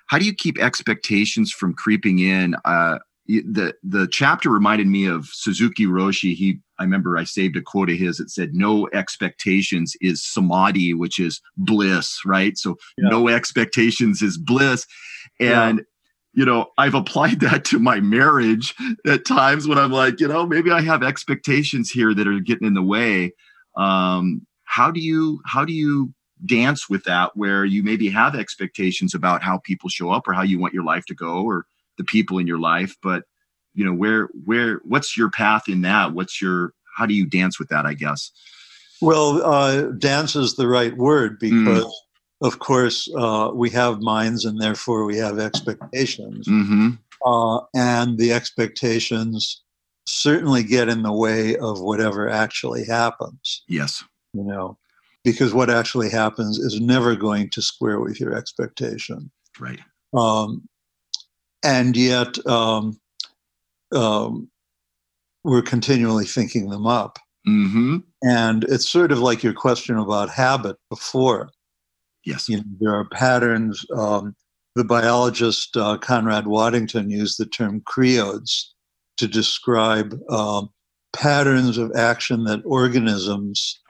how 0.08 0.18
do 0.18 0.24
you 0.24 0.34
keep 0.34 0.58
expectations 0.58 1.52
from 1.52 1.74
creeping 1.74 2.18
in? 2.18 2.56
Uh, 2.64 2.98
the 3.26 3.74
the 3.82 4.06
chapter 4.08 4.50
reminded 4.50 4.86
me 4.86 5.06
of 5.06 5.26
Suzuki 5.26 5.86
Roshi. 5.86 6.34
He 6.34 6.58
I 6.78 6.84
remember 6.84 7.16
I 7.16 7.24
saved 7.24 7.56
a 7.56 7.62
quote 7.62 7.90
of 7.90 7.96
his 7.96 8.18
that 8.18 8.30
said, 8.30 8.54
"No 8.54 8.88
expectations 8.92 9.96
is 10.00 10.22
samadhi, 10.22 10.94
which 10.94 11.18
is 11.18 11.40
bliss." 11.56 12.20
Right. 12.24 12.56
So 12.58 12.76
yeah. 12.98 13.08
no 13.08 13.28
expectations 13.28 14.22
is 14.22 14.38
bliss, 14.38 14.86
and. 15.40 15.78
Yeah. 15.78 15.84
You 16.36 16.44
know, 16.44 16.72
I've 16.78 16.94
applied 16.94 17.38
that 17.38 17.64
to 17.66 17.78
my 17.78 18.00
marriage 18.00 18.74
at 19.06 19.24
times 19.24 19.68
when 19.68 19.78
I'm 19.78 19.92
like, 19.92 20.18
you 20.18 20.26
know, 20.26 20.44
maybe 20.44 20.72
I 20.72 20.80
have 20.80 21.04
expectations 21.04 21.92
here 21.92 22.12
that 22.12 22.26
are 22.26 22.40
getting 22.40 22.66
in 22.66 22.74
the 22.74 22.82
way. 22.82 23.32
Um, 23.76 24.44
how 24.64 24.90
do 24.90 24.98
you 24.98 25.40
how 25.46 25.64
do 25.64 25.72
you 25.72 26.12
dance 26.44 26.90
with 26.90 27.04
that 27.04 27.36
where 27.36 27.64
you 27.64 27.84
maybe 27.84 28.08
have 28.08 28.34
expectations 28.34 29.14
about 29.14 29.44
how 29.44 29.58
people 29.58 29.88
show 29.88 30.10
up 30.10 30.26
or 30.26 30.32
how 30.32 30.42
you 30.42 30.58
want 30.58 30.74
your 30.74 30.82
life 30.82 31.06
to 31.06 31.14
go 31.14 31.44
or 31.44 31.66
the 31.98 32.04
people 32.04 32.38
in 32.38 32.46
your 32.46 32.58
life 32.58 32.96
but 33.02 33.24
you 33.74 33.84
know 33.84 33.94
where 33.94 34.28
where 34.44 34.80
what's 34.84 35.16
your 35.16 35.30
path 35.30 35.68
in 35.68 35.82
that 35.82 36.12
what's 36.12 36.40
your 36.40 36.72
how 36.96 37.06
do 37.06 37.14
you 37.14 37.26
dance 37.26 37.58
with 37.58 37.68
that 37.68 37.86
i 37.86 37.94
guess 37.94 38.30
well 39.00 39.42
uh, 39.44 39.82
dance 39.92 40.36
is 40.36 40.56
the 40.56 40.68
right 40.68 40.96
word 40.96 41.38
because 41.38 41.84
mm. 41.84 41.92
of 42.40 42.58
course, 42.58 43.08
uh, 43.16 43.50
we 43.54 43.70
have 43.70 44.00
minds 44.00 44.44
and 44.44 44.60
therefore 44.60 45.04
we 45.04 45.16
have 45.16 45.38
expectations. 45.38 46.46
Mm-hmm. 46.48 46.90
Uh, 47.24 47.60
and 47.74 48.18
the 48.18 48.32
expectations 48.32 49.62
certainly 50.06 50.62
get 50.62 50.88
in 50.88 51.02
the 51.02 51.12
way 51.12 51.56
of 51.56 51.80
whatever 51.80 52.28
actually 52.28 52.84
happens. 52.84 53.62
Yes. 53.68 54.04
You 54.32 54.44
know, 54.44 54.78
because 55.22 55.54
what 55.54 55.70
actually 55.70 56.10
happens 56.10 56.58
is 56.58 56.80
never 56.80 57.16
going 57.16 57.50
to 57.50 57.62
square 57.62 58.00
with 58.00 58.20
your 58.20 58.34
expectation. 58.34 59.30
Right. 59.58 59.80
Um, 60.12 60.68
and 61.64 61.96
yet, 61.96 62.44
um, 62.46 62.98
um, 63.92 64.48
we're 65.42 65.62
continually 65.62 66.24
thinking 66.24 66.70
them 66.70 66.86
up. 66.86 67.18
Mm-hmm. 67.46 67.98
And 68.22 68.64
it's 68.64 68.88
sort 68.88 69.12
of 69.12 69.18
like 69.18 69.42
your 69.42 69.52
question 69.52 69.98
about 69.98 70.30
habit 70.30 70.76
before. 70.88 71.50
Yes. 72.24 72.48
You 72.48 72.58
know, 72.58 72.64
there 72.80 72.94
are 72.94 73.08
patterns. 73.08 73.84
Um, 73.94 74.34
the 74.74 74.84
biologist 74.84 75.76
uh, 75.76 75.98
Conrad 75.98 76.46
Waddington 76.46 77.10
used 77.10 77.38
the 77.38 77.46
term 77.46 77.82
creodes 77.84 78.74
to 79.18 79.28
describe 79.28 80.18
um, 80.30 80.70
patterns 81.14 81.78
of 81.78 81.92
action 81.94 82.44
that 82.44 82.62
organisms 82.64 83.80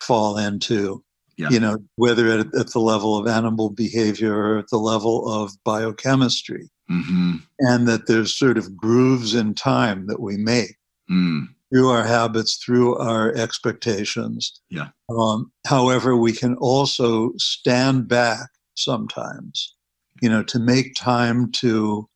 fall 0.00 0.38
into. 0.38 1.04
Yeah. 1.36 1.50
You 1.50 1.60
know, 1.60 1.78
whether 1.96 2.28
at, 2.28 2.54
at, 2.54 2.72
the 2.72 2.80
level 2.80 3.16
of 3.16 3.26
animal 3.26 3.70
behavior 3.70 4.36
or 4.36 4.58
at 4.58 4.68
the 4.68 4.78
level 4.78 5.26
of 5.28 5.52
biochemistry. 5.64 6.68
Mm-hmm. 6.90 7.36
And 7.60 7.86
that 7.86 8.06
there's 8.06 8.36
sort 8.36 8.58
of 8.58 8.76
grooves 8.76 9.34
in 9.34 9.54
time 9.54 10.06
that 10.06 10.20
we 10.20 10.36
make. 10.36 10.76
Mm 11.10 11.48
through 11.72 11.88
our 11.88 12.04
habits, 12.04 12.56
through 12.56 12.96
our 12.96 13.34
expectations. 13.34 14.60
Yeah. 14.70 14.88
Um, 15.08 15.52
however, 15.66 16.16
we 16.16 16.32
can 16.32 16.56
also 16.56 17.32
stand 17.36 18.08
back 18.08 18.48
sometimes, 18.74 19.74
you 20.20 20.28
know, 20.28 20.42
to 20.44 20.58
make 20.58 20.94
time 20.94 21.52
to 21.52 22.08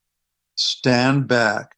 stand 0.57 1.29
back, 1.29 1.73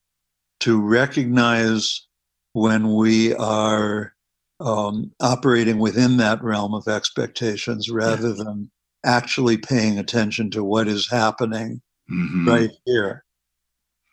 to 0.60 0.80
recognize 0.80 2.06
when 2.52 2.94
we 2.94 3.34
are 3.34 4.14
um, 4.60 5.12
operating 5.20 5.78
within 5.78 6.16
that 6.16 6.42
realm 6.42 6.72
of 6.72 6.88
expectations 6.88 7.90
rather 7.90 8.28
yeah. 8.28 8.44
than 8.44 8.70
actually 9.04 9.58
paying 9.58 9.98
attention 9.98 10.50
to 10.50 10.64
what 10.64 10.88
is 10.88 11.10
happening 11.10 11.82
mm-hmm. 12.10 12.48
right 12.48 12.70
here. 12.84 13.24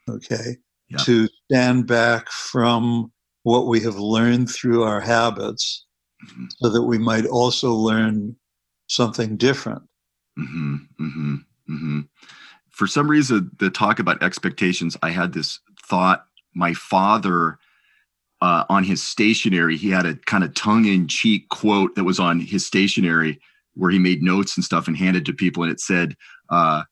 Okay. 0.10 0.58
Yeah. 0.90 0.98
To 0.98 1.28
stand 1.46 1.88
back 1.88 2.30
from 2.30 3.12
what 3.44 3.68
we 3.68 3.80
have 3.82 3.96
learned 3.96 4.50
through 4.50 4.84
our 4.84 5.00
habits 5.00 5.86
mm-hmm. 6.26 6.46
so 6.58 6.70
that 6.70 6.84
we 6.84 6.98
might 6.98 7.26
also 7.26 7.74
learn 7.74 8.36
something 8.88 9.38
different. 9.38 9.84
Mm-hmm, 10.38 10.76
mm-hmm, 11.00 11.36
mm-hmm. 11.70 12.00
For 12.70 12.88
some 12.88 13.10
reason, 13.10 13.52
the 13.60 13.70
talk 13.70 14.00
about 14.00 14.22
expectations, 14.24 14.98
I 15.04 15.12
had 15.12 15.34
this 15.34 15.60
thought. 15.86 16.26
My 16.56 16.74
father, 16.74 17.58
uh, 18.42 18.66
on 18.70 18.84
his 18.84 19.02
stationery, 19.02 19.78
he 19.78 19.90
had 19.90 20.06
a 20.06 20.16
kind 20.16 20.44
of 20.44 20.54
tongue 20.54 20.86
in 20.86 21.08
cheek 21.08 21.50
quote 21.50 21.96
that 21.96 22.04
was 22.04 22.20
on 22.20 22.40
his 22.40 22.66
stationery 22.66 23.40
where 23.76 23.92
he 23.92 24.00
made 24.00 24.22
notes 24.22 24.56
and 24.56 24.64
stuff 24.64 24.88
and 24.88 24.98
handed 24.98 25.26
to 25.26 25.34
people. 25.34 25.64
And 25.64 25.72
it 25.72 25.80
said, 25.80 26.16
uh, 26.50 26.84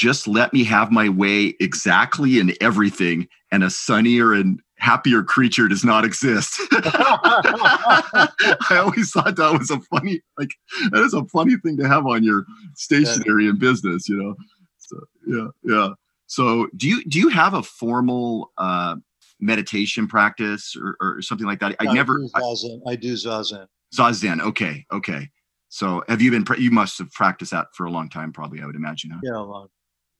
just 0.00 0.26
let 0.26 0.54
me 0.54 0.64
have 0.64 0.90
my 0.90 1.10
way 1.10 1.54
exactly 1.60 2.38
in 2.38 2.54
everything, 2.58 3.28
and 3.52 3.62
a 3.62 3.68
sunnier 3.68 4.32
and 4.32 4.58
happier 4.78 5.22
creature 5.22 5.68
does 5.68 5.84
not 5.84 6.06
exist. 6.06 6.58
I 6.72 8.80
always 8.82 9.10
thought 9.10 9.36
that 9.36 9.58
was 9.58 9.70
a 9.70 9.78
funny, 9.80 10.22
like 10.38 10.52
that 10.90 11.02
is 11.02 11.12
a 11.12 11.26
funny 11.26 11.56
thing 11.62 11.76
to 11.76 11.86
have 11.86 12.06
on 12.06 12.24
your 12.24 12.46
stationery 12.76 13.46
in 13.46 13.58
business, 13.58 14.08
you 14.08 14.16
know. 14.16 14.34
So 14.78 15.00
yeah, 15.26 15.48
yeah. 15.64 15.88
So 16.28 16.68
do 16.74 16.88
you 16.88 17.04
do 17.04 17.18
you 17.18 17.28
have 17.28 17.52
a 17.52 17.62
formal 17.62 18.52
uh, 18.56 18.96
meditation 19.38 20.08
practice 20.08 20.74
or, 20.82 20.96
or 20.98 21.20
something 21.20 21.46
like 21.46 21.60
that? 21.60 21.76
I, 21.78 21.88
I 21.88 21.92
never. 21.92 22.16
Do 22.16 22.30
zazen. 22.34 22.80
I, 22.86 22.92
I 22.92 22.96
do 22.96 23.12
zazen. 23.12 23.66
Zazen. 23.94 24.40
Okay. 24.40 24.86
Okay. 24.90 25.28
So 25.68 26.02
have 26.08 26.22
you 26.22 26.30
been? 26.30 26.46
You 26.58 26.70
must 26.70 26.96
have 27.00 27.10
practiced 27.10 27.50
that 27.50 27.66
for 27.74 27.84
a 27.84 27.90
long 27.90 28.08
time, 28.08 28.32
probably. 28.32 28.62
I 28.62 28.66
would 28.66 28.76
imagine. 28.76 29.10
Huh? 29.10 29.20
Yeah, 29.22 29.36
a 29.36 29.42
long. 29.42 29.68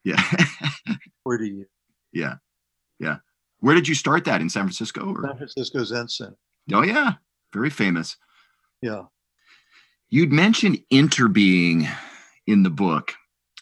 Yeah. 0.05 0.23
Forty 1.25 1.49
years. 1.49 1.69
Yeah. 2.13 2.35
Yeah. 2.99 3.17
Where 3.61 3.75
did 3.75 3.89
you 3.89 3.95
start 3.95 4.25
that 4.25 4.41
in 4.41 4.49
San 4.49 4.65
Francisco? 4.65 5.15
Or? 5.15 5.23
San 5.23 5.37
Francisco 5.37 5.85
Zen 5.85 6.09
Center. 6.09 6.37
Oh 6.73 6.83
yeah, 6.83 7.15
very 7.53 7.71
famous. 7.71 8.17
Yeah. 8.83 9.05
You'd 10.09 10.33
mentioned 10.33 10.81
interbeing 10.93 11.89
in 12.47 12.63
the 12.63 12.71
book, 12.71 13.15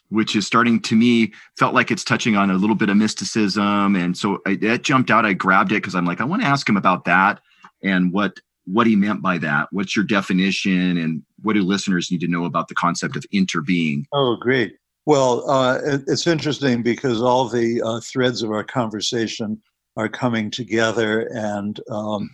which 0.08 0.34
is 0.34 0.46
starting 0.46 0.80
to 0.82 0.96
me 0.96 1.32
felt 1.58 1.74
like 1.74 1.90
it's 1.90 2.04
touching 2.04 2.36
on 2.36 2.50
a 2.50 2.54
little 2.54 2.76
bit 2.76 2.88
of 2.88 2.96
mysticism, 2.96 3.96
and 3.96 4.16
so 4.16 4.38
I, 4.46 4.56
that 4.56 4.82
jumped 4.82 5.10
out. 5.10 5.26
I 5.26 5.32
grabbed 5.32 5.72
it 5.72 5.76
because 5.76 5.94
I'm 5.94 6.06
like, 6.06 6.20
I 6.20 6.24
want 6.24 6.42
to 6.42 6.48
ask 6.48 6.68
him 6.68 6.76
about 6.76 7.04
that 7.04 7.40
and 7.82 8.12
what 8.12 8.40
what 8.64 8.86
he 8.86 8.96
meant 8.96 9.22
by 9.22 9.38
that. 9.38 9.68
What's 9.72 9.96
your 9.96 10.04
definition, 10.04 10.96
and 10.96 11.22
what 11.42 11.54
do 11.54 11.62
listeners 11.62 12.10
need 12.10 12.20
to 12.20 12.28
know 12.28 12.44
about 12.44 12.68
the 12.68 12.74
concept 12.74 13.16
of 13.16 13.24
interbeing? 13.34 14.04
Oh, 14.12 14.36
great. 14.36 14.76
Well, 15.08 15.48
uh, 15.48 15.78
it, 15.86 16.02
it's 16.06 16.26
interesting 16.26 16.82
because 16.82 17.22
all 17.22 17.48
the 17.48 17.80
uh, 17.80 17.98
threads 18.00 18.42
of 18.42 18.50
our 18.50 18.62
conversation 18.62 19.58
are 19.96 20.06
coming 20.06 20.50
together 20.50 21.30
and 21.32 21.80
um, 21.90 22.28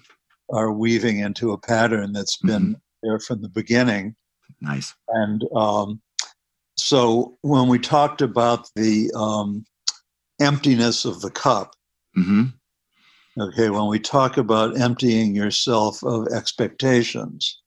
are 0.53 0.73
weaving 0.73 1.21
into 1.21 1.53
a 1.53 1.57
pattern 1.57 2.13
that's 2.13 2.39
been 2.39 2.63
mm-hmm. 2.63 2.73
there 3.05 3.21
from 3.21 3.43
the 3.43 3.49
beginning. 3.49 4.17
Nice. 4.61 4.93
And 5.07 5.45
um, 5.55 6.03
so 6.77 7.39
when 7.43 7.69
we 7.69 7.79
talked 7.79 8.23
about 8.23 8.69
the 8.75 9.09
um, 9.15 9.65
emptiness 10.41 11.05
of 11.05 11.21
the 11.21 11.31
cup, 11.31 11.77
mm-hmm. 12.19 12.47
okay, 13.41 13.71
when 13.71 13.87
we 13.87 14.01
talk 14.01 14.37
about 14.37 14.81
emptying 14.81 15.33
yourself 15.33 16.03
of 16.03 16.27
expectations, 16.35 17.63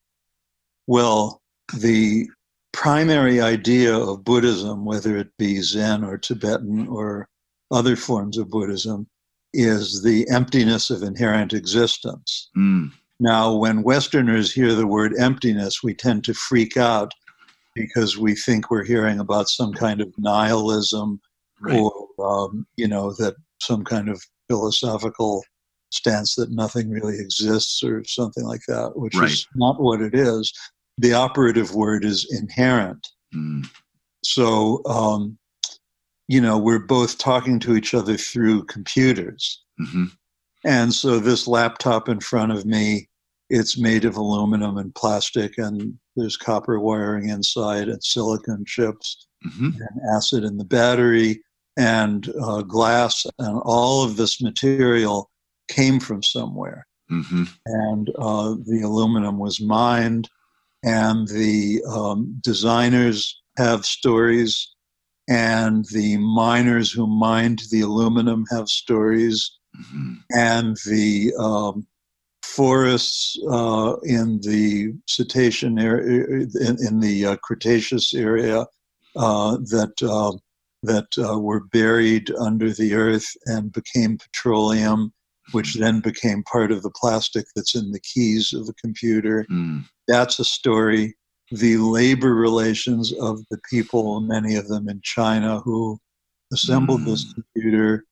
well, 0.86 1.41
the 1.74 2.28
primary 2.73 3.41
idea 3.41 3.95
of 3.95 4.23
Buddhism, 4.23 4.86
whether 4.86 5.17
it 5.17 5.30
be 5.38 5.62
Zen 5.62 6.03
or 6.03 6.17
Tibetan 6.17 6.88
or 6.88 7.27
other 7.71 7.95
forms 7.95 8.38
of 8.38 8.49
Buddhism, 8.49 9.08
is 9.53 10.03
the 10.03 10.30
emptiness 10.30 10.89
of 10.89 11.03
inherent 11.03 11.53
existence. 11.53 12.49
Mm. 12.58 12.91
Now, 13.19 13.56
when 13.56 13.84
Westerners 13.84 14.53
hear 14.53 14.73
the 14.75 14.88
word 14.88 15.13
emptiness, 15.17 15.82
we 15.82 15.93
tend 15.93 16.23
to 16.25 16.34
freak 16.34 16.77
out 16.77 17.12
because 17.73 18.17
we 18.17 18.36
think 18.36 18.69
we're 18.69 18.84
hearing 18.84 19.19
about 19.19 19.49
some 19.49 19.73
kind 19.73 20.01
of 20.01 20.13
nihilism 20.17 21.19
right. 21.60 21.80
or, 21.80 22.08
um, 22.19 22.67
you 22.75 22.88
know, 22.88 23.13
that 23.13 23.36
some 23.60 23.84
kind 23.84 24.10
of 24.10 24.21
philosophical 24.47 25.43
stance 25.91 26.36
that 26.36 26.51
nothing 26.51 26.89
really 26.89 27.17
exists 27.19 27.84
or 27.84 28.03
something 28.06 28.43
like 28.43 28.62
that, 28.67 28.91
which 28.95 29.15
right. 29.15 29.32
is 29.32 29.47
not 29.56 29.82
what 29.82 30.01
it 30.01 30.13
is. 30.13 30.53
The 30.97 31.13
operative 31.13 31.75
word 31.75 32.03
is 32.03 32.27
inherent. 32.31 33.07
Mm. 33.33 33.69
So, 34.23 34.81
um, 34.86 35.38
you 36.27 36.41
know, 36.41 36.57
we're 36.57 36.79
both 36.79 37.17
talking 37.17 37.60
to 37.60 37.75
each 37.75 37.93
other 37.93 38.17
through 38.17 38.65
computers. 38.65 39.63
Mm-hmm. 39.79 40.05
And 40.65 40.93
so 40.93 41.19
this 41.19 41.47
laptop 41.47 42.10
in 42.10 42.19
front 42.19 42.51
of 42.51 42.65
me, 42.65 43.07
it's 43.49 43.77
made 43.77 44.03
of 44.03 44.17
aluminum 44.17 44.77
and 44.77 44.93
plastic, 44.93 45.57
and 45.57 45.97
there's 46.17 46.36
copper 46.36 46.79
wiring 46.79 47.29
inside, 47.29 47.88
and 47.88 48.03
silicon 48.03 48.65
chips, 48.65 49.27
mm-hmm. 49.45 49.69
and 49.79 50.15
acid 50.15 50.43
in 50.43 50.57
the 50.57 50.65
battery, 50.65 51.41
and 51.77 52.33
uh, 52.41 52.62
glass, 52.63 53.25
and 53.39 53.62
all 53.63 54.03
of 54.03 54.17
this 54.17 54.41
material 54.41 55.29
came 55.69 55.99
from 55.99 56.21
somewhere. 56.23 56.86
Mm-hmm. 57.10 57.43
And 57.65 58.10
uh, 58.17 58.55
the 58.65 58.81
aluminum 58.83 59.39
was 59.39 59.62
mined, 59.62 60.29
and 60.88 61.28
the 61.28 61.84
um, 61.88 62.39
designers 62.41 63.41
have 63.58 63.86
stories 63.86 64.76
and 65.28 65.86
the 65.91 66.17
miners 66.17 66.91
who 66.91 67.06
mined 67.06 67.62
the 67.71 67.82
aluminum 67.82 68.45
have 68.50 68.69
stories, 68.69 69.52
mm-hmm. 69.78 70.13
and 70.32 70.78
the 70.86 71.34
um, 71.38 71.86
forests 72.43 73.38
uh, 73.50 73.95
in 74.04 74.39
the 74.41 74.93
cetacean 75.06 75.78
area, 75.80 76.26
in, 76.62 76.78
in 76.80 77.00
the 77.02 77.26
uh, 77.26 77.36
Cretaceous 77.38 78.13
area, 78.13 78.65
uh, 79.17 79.58
that 79.58 80.02
uh, 80.02 80.38
that 80.84 81.08
uh, 81.17 81.38
were 81.39 81.65
buried 81.65 82.32
under 82.39 82.71
the 82.71 82.93
earth 82.93 83.36
and 83.47 83.73
became 83.73 84.17
petroleum, 84.17 85.12
which 85.51 85.75
then 85.75 85.99
became 85.99 86.43
part 86.43 86.71
of 86.71 86.83
the 86.83 86.91
plastic 86.91 87.45
that's 87.55 87.75
in 87.75 87.91
the 87.91 87.99
keys 87.99 88.53
of 88.53 88.65
the 88.65 88.73
computer. 88.73 89.45
Mm. 89.49 89.86
That's 90.07 90.39
a 90.39 90.45
story 90.45 91.15
the 91.51 91.77
labor 91.77 92.33
relations 92.33 93.13
of 93.13 93.39
the 93.49 93.60
people, 93.69 94.19
many 94.19 94.55
of 94.55 94.67
them 94.67 94.89
in 94.89 94.99
China, 95.03 95.60
who 95.60 95.99
assembled 96.51 97.01
mm. 97.01 97.05
this 97.05 97.33
computer. 97.33 98.05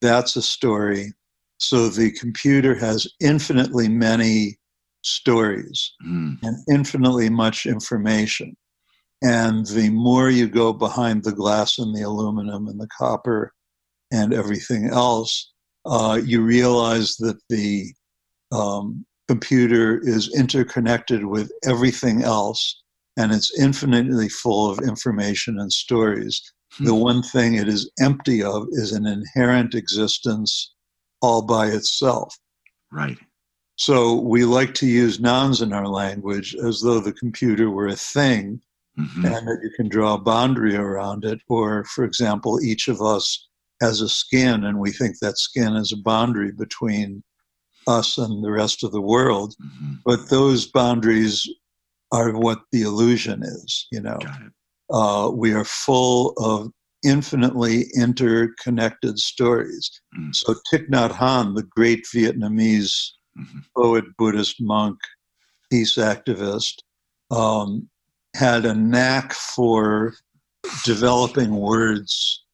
That's 0.00 0.36
a 0.36 0.42
story. 0.42 1.12
So 1.58 1.88
the 1.88 2.12
computer 2.12 2.74
has 2.76 3.06
infinitely 3.20 3.88
many 3.88 4.58
stories 5.02 5.92
mm. 6.06 6.38
and 6.42 6.56
infinitely 6.70 7.28
much 7.28 7.66
information. 7.66 8.56
And 9.22 9.66
the 9.66 9.90
more 9.90 10.30
you 10.30 10.48
go 10.48 10.72
behind 10.72 11.24
the 11.24 11.32
glass 11.32 11.78
and 11.78 11.94
the 11.94 12.02
aluminum 12.02 12.68
and 12.68 12.80
the 12.80 12.88
copper 12.96 13.52
and 14.12 14.32
everything 14.32 14.88
else, 14.88 15.52
uh, 15.88 16.20
you 16.22 16.42
realize 16.42 17.16
that 17.16 17.38
the 17.48 17.92
um, 18.52 19.04
computer 19.26 20.00
is 20.02 20.34
interconnected 20.36 21.24
with 21.24 21.50
everything 21.64 22.22
else 22.22 22.82
and 23.16 23.32
it's 23.32 23.58
infinitely 23.58 24.28
full 24.28 24.70
of 24.70 24.78
information 24.80 25.58
and 25.58 25.72
stories. 25.72 26.40
Hmm. 26.74 26.84
The 26.84 26.94
one 26.94 27.22
thing 27.22 27.54
it 27.54 27.68
is 27.68 27.90
empty 28.00 28.42
of 28.42 28.66
is 28.72 28.92
an 28.92 29.06
inherent 29.06 29.74
existence 29.74 30.74
all 31.20 31.42
by 31.42 31.66
itself. 31.66 32.34
Right. 32.92 33.18
So 33.76 34.14
we 34.20 34.44
like 34.44 34.74
to 34.74 34.86
use 34.86 35.20
nouns 35.20 35.62
in 35.62 35.72
our 35.72 35.86
language 35.86 36.54
as 36.64 36.80
though 36.80 37.00
the 37.00 37.12
computer 37.12 37.70
were 37.70 37.88
a 37.88 37.96
thing 37.96 38.60
mm-hmm. 38.98 39.24
and 39.24 39.46
that 39.46 39.60
you 39.62 39.70
can 39.76 39.88
draw 39.88 40.14
a 40.14 40.20
boundary 40.20 40.76
around 40.76 41.24
it. 41.24 41.40
Or, 41.48 41.84
for 41.84 42.04
example, 42.04 42.60
each 42.60 42.88
of 42.88 43.00
us 43.00 43.47
has 43.80 44.00
a 44.00 44.08
skin 44.08 44.64
and 44.64 44.78
we 44.78 44.90
think 44.90 45.18
that 45.20 45.38
skin 45.38 45.74
is 45.76 45.92
a 45.92 46.02
boundary 46.02 46.52
between 46.52 47.22
us 47.86 48.18
and 48.18 48.44
the 48.44 48.50
rest 48.50 48.84
of 48.84 48.92
the 48.92 49.00
world. 49.00 49.54
Mm-hmm. 49.62 49.94
But 50.04 50.28
those 50.28 50.66
boundaries 50.66 51.48
are 52.12 52.32
what 52.32 52.60
the 52.72 52.82
illusion 52.82 53.42
is, 53.42 53.86
you 53.90 54.00
know. 54.00 54.18
Uh, 54.90 55.30
we 55.32 55.52
are 55.52 55.64
full 55.64 56.32
of 56.38 56.70
infinitely 57.04 57.86
interconnected 57.94 59.18
stories. 59.18 59.90
Mm. 60.18 60.34
So 60.34 60.54
Thich 60.72 60.88
Nhat 60.88 61.10
Hanh, 61.10 61.54
the 61.54 61.62
great 61.62 62.04
Vietnamese 62.14 63.10
mm-hmm. 63.38 63.58
poet, 63.76 64.04
Buddhist 64.16 64.56
monk, 64.60 64.98
peace 65.70 65.96
activist, 65.96 66.74
um, 67.30 67.88
had 68.34 68.64
a 68.64 68.74
knack 68.74 69.32
for 69.32 70.14
developing 70.84 71.54
words 71.56 72.44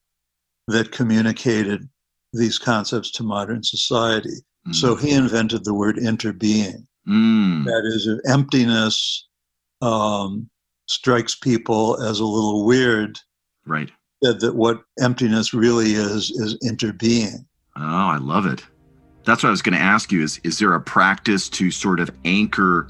that 0.69 0.93
communicated 0.93 1.89
these 2.33 2.59
concepts 2.59 3.11
to 3.13 3.23
modern 3.23 3.63
society. 3.63 4.43
Mm. 4.67 4.75
So 4.75 4.97
he 4.97 5.13
invented 5.13 5.65
the 5.65 5.75
word 5.75 5.97
interbeing. 5.97 6.87
Mm. 7.09 7.65
That 7.65 7.83
is, 7.85 8.09
emptiness 8.27 9.29
um, 9.83 10.49
strikes 10.87 11.35
people 11.35 12.03
as 12.03 12.21
a 12.21 12.25
little 12.25 12.65
weird. 12.65 13.19
Right. 13.67 13.91
That, 14.23 14.41
that 14.41 14.55
what 14.55 14.83
emptiness 15.01 15.53
really 15.53 15.93
is 15.93 16.31
is 16.31 16.59
interbeing. 16.65 17.45
Oh, 17.77 17.83
I 17.83 18.17
love 18.17 18.47
it. 18.47 18.65
That's 19.25 19.43
what 19.43 19.49
I 19.49 19.51
was 19.51 19.63
going 19.63 19.77
to 19.77 19.85
ask 19.85 20.13
you 20.13 20.23
is 20.23 20.41
is 20.45 20.59
there 20.59 20.75
a 20.75 20.81
practice 20.81 21.49
to 21.51 21.71
sort 21.71 22.01
of 22.01 22.11
anchor 22.25 22.89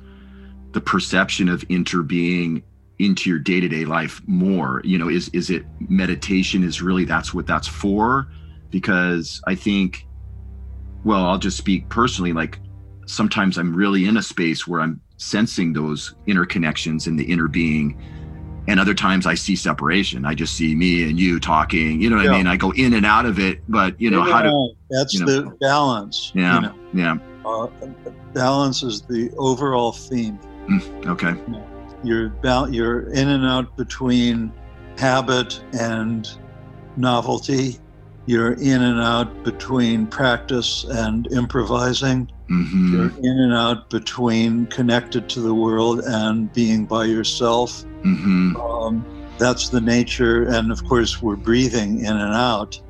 the 0.73 0.81
perception 0.81 1.49
of 1.49 1.67
interbeing 1.69 2.63
into 2.99 3.29
your 3.29 3.39
day-to-day 3.39 3.85
life 3.85 4.21
more? 4.27 4.81
You 4.85 4.99
know, 4.99 5.09
is 5.09 5.29
is 5.31 5.51
it 5.51 5.65
meditation 5.89 6.65
is 6.65 6.83
really 6.83 7.05
that's 7.05 7.35
what 7.35 7.47
that's 7.47 7.69
for? 7.69 8.29
Because 8.71 9.41
I 9.47 9.55
think 9.55 10.07
well, 11.05 11.27
I'll 11.27 11.39
just 11.39 11.57
speak 11.57 11.89
personally 11.89 12.33
like 12.33 12.59
sometimes 13.07 13.59
I'm 13.59 13.75
really 13.75 14.07
in 14.07 14.17
a 14.17 14.23
space 14.23 14.67
where 14.67 14.81
I'm 14.81 15.01
sensing 15.17 15.73
those 15.73 16.15
interconnections 16.27 17.07
in 17.07 17.17
the 17.17 17.25
inner 17.25 17.47
being 17.47 18.01
and 18.67 18.81
other 18.81 18.95
times 18.95 19.27
I 19.27 19.35
see 19.35 19.57
separation. 19.57 20.25
I 20.25 20.35
just 20.35 20.55
see 20.57 20.75
me 20.75 21.09
and 21.09 21.19
you 21.19 21.39
talking. 21.39 22.01
You 22.01 22.11
know 22.11 22.17
what 22.17 22.25
yeah. 22.25 22.33
I 22.33 22.37
mean? 22.39 22.47
I 22.47 22.57
go 22.57 22.71
in 22.73 22.95
and 22.95 23.05
out 23.05 23.27
of 23.27 23.39
it, 23.39 23.61
but 23.69 24.01
you 24.01 24.11
know 24.11 24.27
yeah, 24.27 24.33
how 24.33 24.43
to. 24.43 24.69
That's 24.91 25.13
you 25.13 25.25
know, 25.25 25.27
the 25.27 25.57
balance. 25.61 26.33
Yeah, 26.35 26.55
you 26.55 26.61
know? 26.63 26.75
yeah. 26.95 27.17
Uh, 27.45 27.67
balance 28.33 28.83
is 28.83 29.03
the 29.03 29.31
overall 29.37 29.93
theme. 29.93 30.39
Mm, 30.69 31.07
okay. 31.07 31.35
You're 32.05 32.27
about 32.27 32.73
you're 32.73 33.11
in 33.13 33.29
and 33.29 33.45
out 33.45 33.77
between 33.77 34.53
habit 34.99 35.63
and 35.73 36.29
novelty. 36.97 37.79
You're 38.27 38.55
in 38.55 38.83
and 38.83 39.01
out 39.01 39.45
between 39.45 40.07
practice 40.07 40.85
and 40.85 41.27
improvising. 41.33 42.31
Mm-hmm. 42.51 42.95
You're 42.95 43.11
in 43.19 43.39
and 43.41 43.53
out 43.53 43.91
between 43.91 44.67
connected 44.67 45.29
to 45.31 45.41
the 45.41 45.55
world 45.55 46.01
and 46.01 46.53
being 46.53 46.87
by 46.87 47.05
yourself. 47.05 47.85
Mm-hmm. 48.03 48.57
Um, 48.57 49.05
that's 49.39 49.69
the 49.69 49.81
nature. 49.81 50.45
And 50.49 50.71
of 50.71 50.85
course, 50.85 51.21
we're 51.21 51.37
breathing 51.37 52.01
in 52.01 52.17
and 52.17 52.35
out 52.35 52.81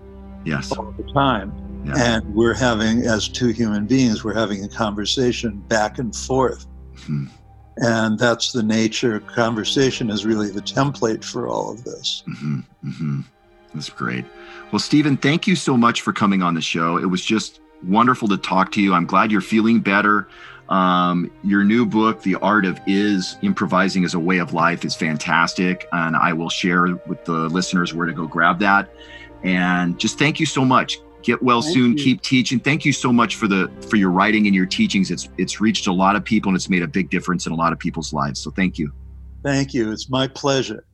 yes. 0.44 0.72
all 0.72 0.92
the 0.92 1.12
time. 1.12 1.52
Yeah. 1.84 2.16
And 2.16 2.34
we're 2.34 2.54
having, 2.54 3.02
as 3.02 3.28
two 3.28 3.48
human 3.48 3.86
beings, 3.86 4.24
we're 4.24 4.34
having 4.34 4.64
a 4.64 4.68
conversation 4.68 5.58
back 5.68 5.98
and 5.98 6.14
forth. 6.14 6.66
Mm-hmm. 6.96 7.26
And 7.76 8.18
that's 8.18 8.52
the 8.52 8.62
nature. 8.62 9.20
Conversation 9.20 10.10
is 10.10 10.24
really 10.24 10.50
the 10.50 10.60
template 10.60 11.24
for 11.24 11.48
all 11.48 11.70
of 11.72 11.82
this. 11.84 12.22
Mm-hmm. 12.28 12.60
Mm-hmm. 12.88 13.20
That's 13.74 13.90
great. 13.90 14.24
Well, 14.70 14.78
Stephen, 14.78 15.16
thank 15.16 15.46
you 15.46 15.56
so 15.56 15.76
much 15.76 16.00
for 16.00 16.12
coming 16.12 16.42
on 16.42 16.54
the 16.54 16.60
show. 16.60 16.96
It 16.96 17.06
was 17.06 17.24
just 17.24 17.60
wonderful 17.82 18.28
to 18.28 18.36
talk 18.36 18.70
to 18.72 18.82
you. 18.82 18.94
I'm 18.94 19.06
glad 19.06 19.32
you're 19.32 19.40
feeling 19.40 19.80
better. 19.80 20.28
Um, 20.68 21.30
your 21.42 21.64
new 21.64 21.84
book, 21.84 22.22
The 22.22 22.36
Art 22.36 22.64
of 22.64 22.80
Is 22.86 23.36
Improvising 23.42 24.04
as 24.04 24.14
a 24.14 24.18
Way 24.18 24.38
of 24.38 24.54
Life, 24.54 24.84
is 24.84 24.94
fantastic. 24.94 25.86
And 25.92 26.16
I 26.16 26.32
will 26.32 26.48
share 26.48 26.96
with 27.06 27.24
the 27.24 27.48
listeners 27.48 27.92
where 27.92 28.06
to 28.06 28.12
go 28.12 28.26
grab 28.26 28.60
that. 28.60 28.88
And 29.42 29.98
just 29.98 30.18
thank 30.18 30.40
you 30.40 30.46
so 30.46 30.64
much. 30.64 30.98
Get 31.24 31.42
well 31.42 31.62
thank 31.62 31.74
soon. 31.74 31.96
You. 31.96 32.04
Keep 32.04 32.20
teaching. 32.20 32.60
Thank 32.60 32.84
you 32.84 32.92
so 32.92 33.10
much 33.12 33.36
for 33.36 33.48
the 33.48 33.70
for 33.88 33.96
your 33.96 34.10
writing 34.10 34.46
and 34.46 34.54
your 34.54 34.66
teachings. 34.66 35.10
It's 35.10 35.30
it's 35.38 35.58
reached 35.60 35.86
a 35.86 35.92
lot 35.92 36.16
of 36.16 36.24
people 36.24 36.50
and 36.50 36.56
it's 36.56 36.68
made 36.68 36.82
a 36.82 36.86
big 36.86 37.08
difference 37.10 37.46
in 37.46 37.52
a 37.52 37.56
lot 37.56 37.72
of 37.72 37.78
people's 37.78 38.12
lives. 38.12 38.40
So 38.40 38.50
thank 38.50 38.78
you. 38.78 38.92
Thank 39.42 39.72
you. 39.74 39.90
It's 39.90 40.10
my 40.10 40.28
pleasure. 40.28 40.84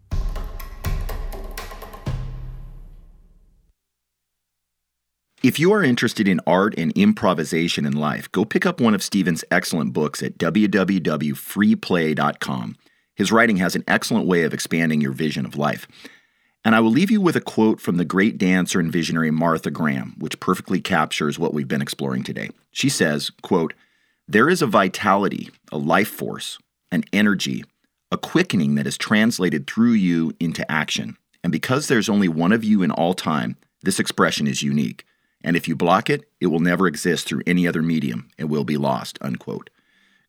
If 5.43 5.59
you 5.59 5.73
are 5.73 5.83
interested 5.83 6.29
in 6.29 6.39
art 6.47 6.75
and 6.77 6.93
improvisation 6.93 7.87
in 7.87 7.95
life, 7.95 8.31
go 8.31 8.45
pick 8.45 8.67
up 8.67 8.79
one 8.81 8.95
of 8.95 9.03
Stephen's 9.03 9.43
excellent 9.51 9.95
books 9.95 10.23
at 10.23 10.37
www.freeplay.com. 10.37 12.77
His 13.17 13.33
writing 13.33 13.57
has 13.57 13.75
an 13.75 13.85
excellent 13.89 14.27
way 14.27 14.43
of 14.45 14.53
expanding 14.53 15.01
your 15.01 15.13
vision 15.13 15.47
of 15.47 15.57
life. 15.57 15.89
And 16.65 16.75
I 16.75 16.81
will 16.81 16.91
leave 16.91 17.11
you 17.11 17.21
with 17.21 17.37
a 17.37 17.41
quote 17.41 17.81
from 17.81 17.97
the 17.97 18.05
great 18.05 18.37
dancer 18.37 18.81
and 18.81 18.93
visionary 18.93 19.31
Martha 19.31 19.71
Graham, 19.71 20.15
which 20.19 20.41
perfectly 20.41 20.81
captures 20.81 21.39
what 21.39 21.55
we've 21.55 21.69
been 21.69 21.83
exploring 21.83 22.23
today. 22.23 22.51
She 22.71 22.89
says, 22.89 23.31
quote, 23.43 23.73
There 24.29 24.49
is 24.49 24.61
a 24.61 24.67
vitality, 24.67 25.49
a 25.73 25.79
life 25.79 26.09
force, 26.09 26.59
an 26.93 27.05
energy, 27.13 27.65
a 28.13 28.19
quickening 28.19 28.75
that 28.75 28.87
is 28.87 28.99
translated 28.99 29.67
through 29.67 29.93
you 29.93 30.35
into 30.39 30.71
action. 30.71 31.17
And 31.43 31.51
because 31.51 31.89
there's 31.89 32.11
only 32.11 32.29
one 32.29 32.53
of 32.53 32.63
you 32.63 32.83
in 32.83 32.91
all 32.91 33.15
time, 33.15 33.57
this 33.83 33.99
expression 33.99 34.47
is 34.47 34.63
unique. 34.63 35.05
And 35.43 35.57
if 35.57 35.67
you 35.67 35.75
block 35.75 36.11
it, 36.11 36.29
it 36.41 36.49
will 36.49 36.61
never 36.61 36.87
exist 36.87 37.27
through 37.27 37.43
any 37.47 37.67
other 37.67 37.81
medium. 37.81 38.29
It 38.37 38.45
will 38.45 38.65
be 38.65 38.77
lost. 38.77 39.19
Unquote. 39.23 39.71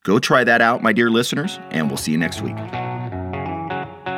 Go 0.04 0.20
try 0.20 0.46
that 0.46 0.62
out, 0.62 0.82
my 0.82 0.94
dear 0.94 1.10
listeners, 1.10 1.60
and 1.70 1.88
we'll 1.88 1.98
see 1.98 2.12
you 2.12 2.18
next 2.18 2.42
week. 2.42 2.56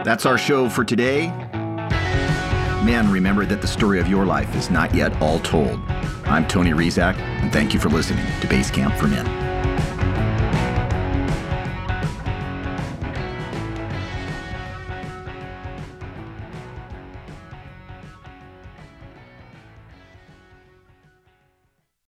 That's 0.05 0.25
our 0.25 0.37
show 0.37 0.69
for 0.69 0.85
today. 0.85 1.42
Man, 2.83 3.09
remember 3.09 3.45
that 3.45 3.61
the 3.61 3.67
story 3.67 4.01
of 4.01 4.09
your 4.09 4.25
life 4.25 4.53
is 4.57 4.69
not 4.69 4.93
yet 4.93 5.15
all 5.21 5.39
told. 5.39 5.79
I'm 6.25 6.45
Tony 6.49 6.71
Rizak, 6.71 7.15
and 7.17 7.49
thank 7.53 7.73
you 7.73 7.79
for 7.79 7.87
listening 7.87 8.25
to 8.41 8.47
Basecamp 8.47 8.97
for 8.97 9.07
Men. 9.07 9.52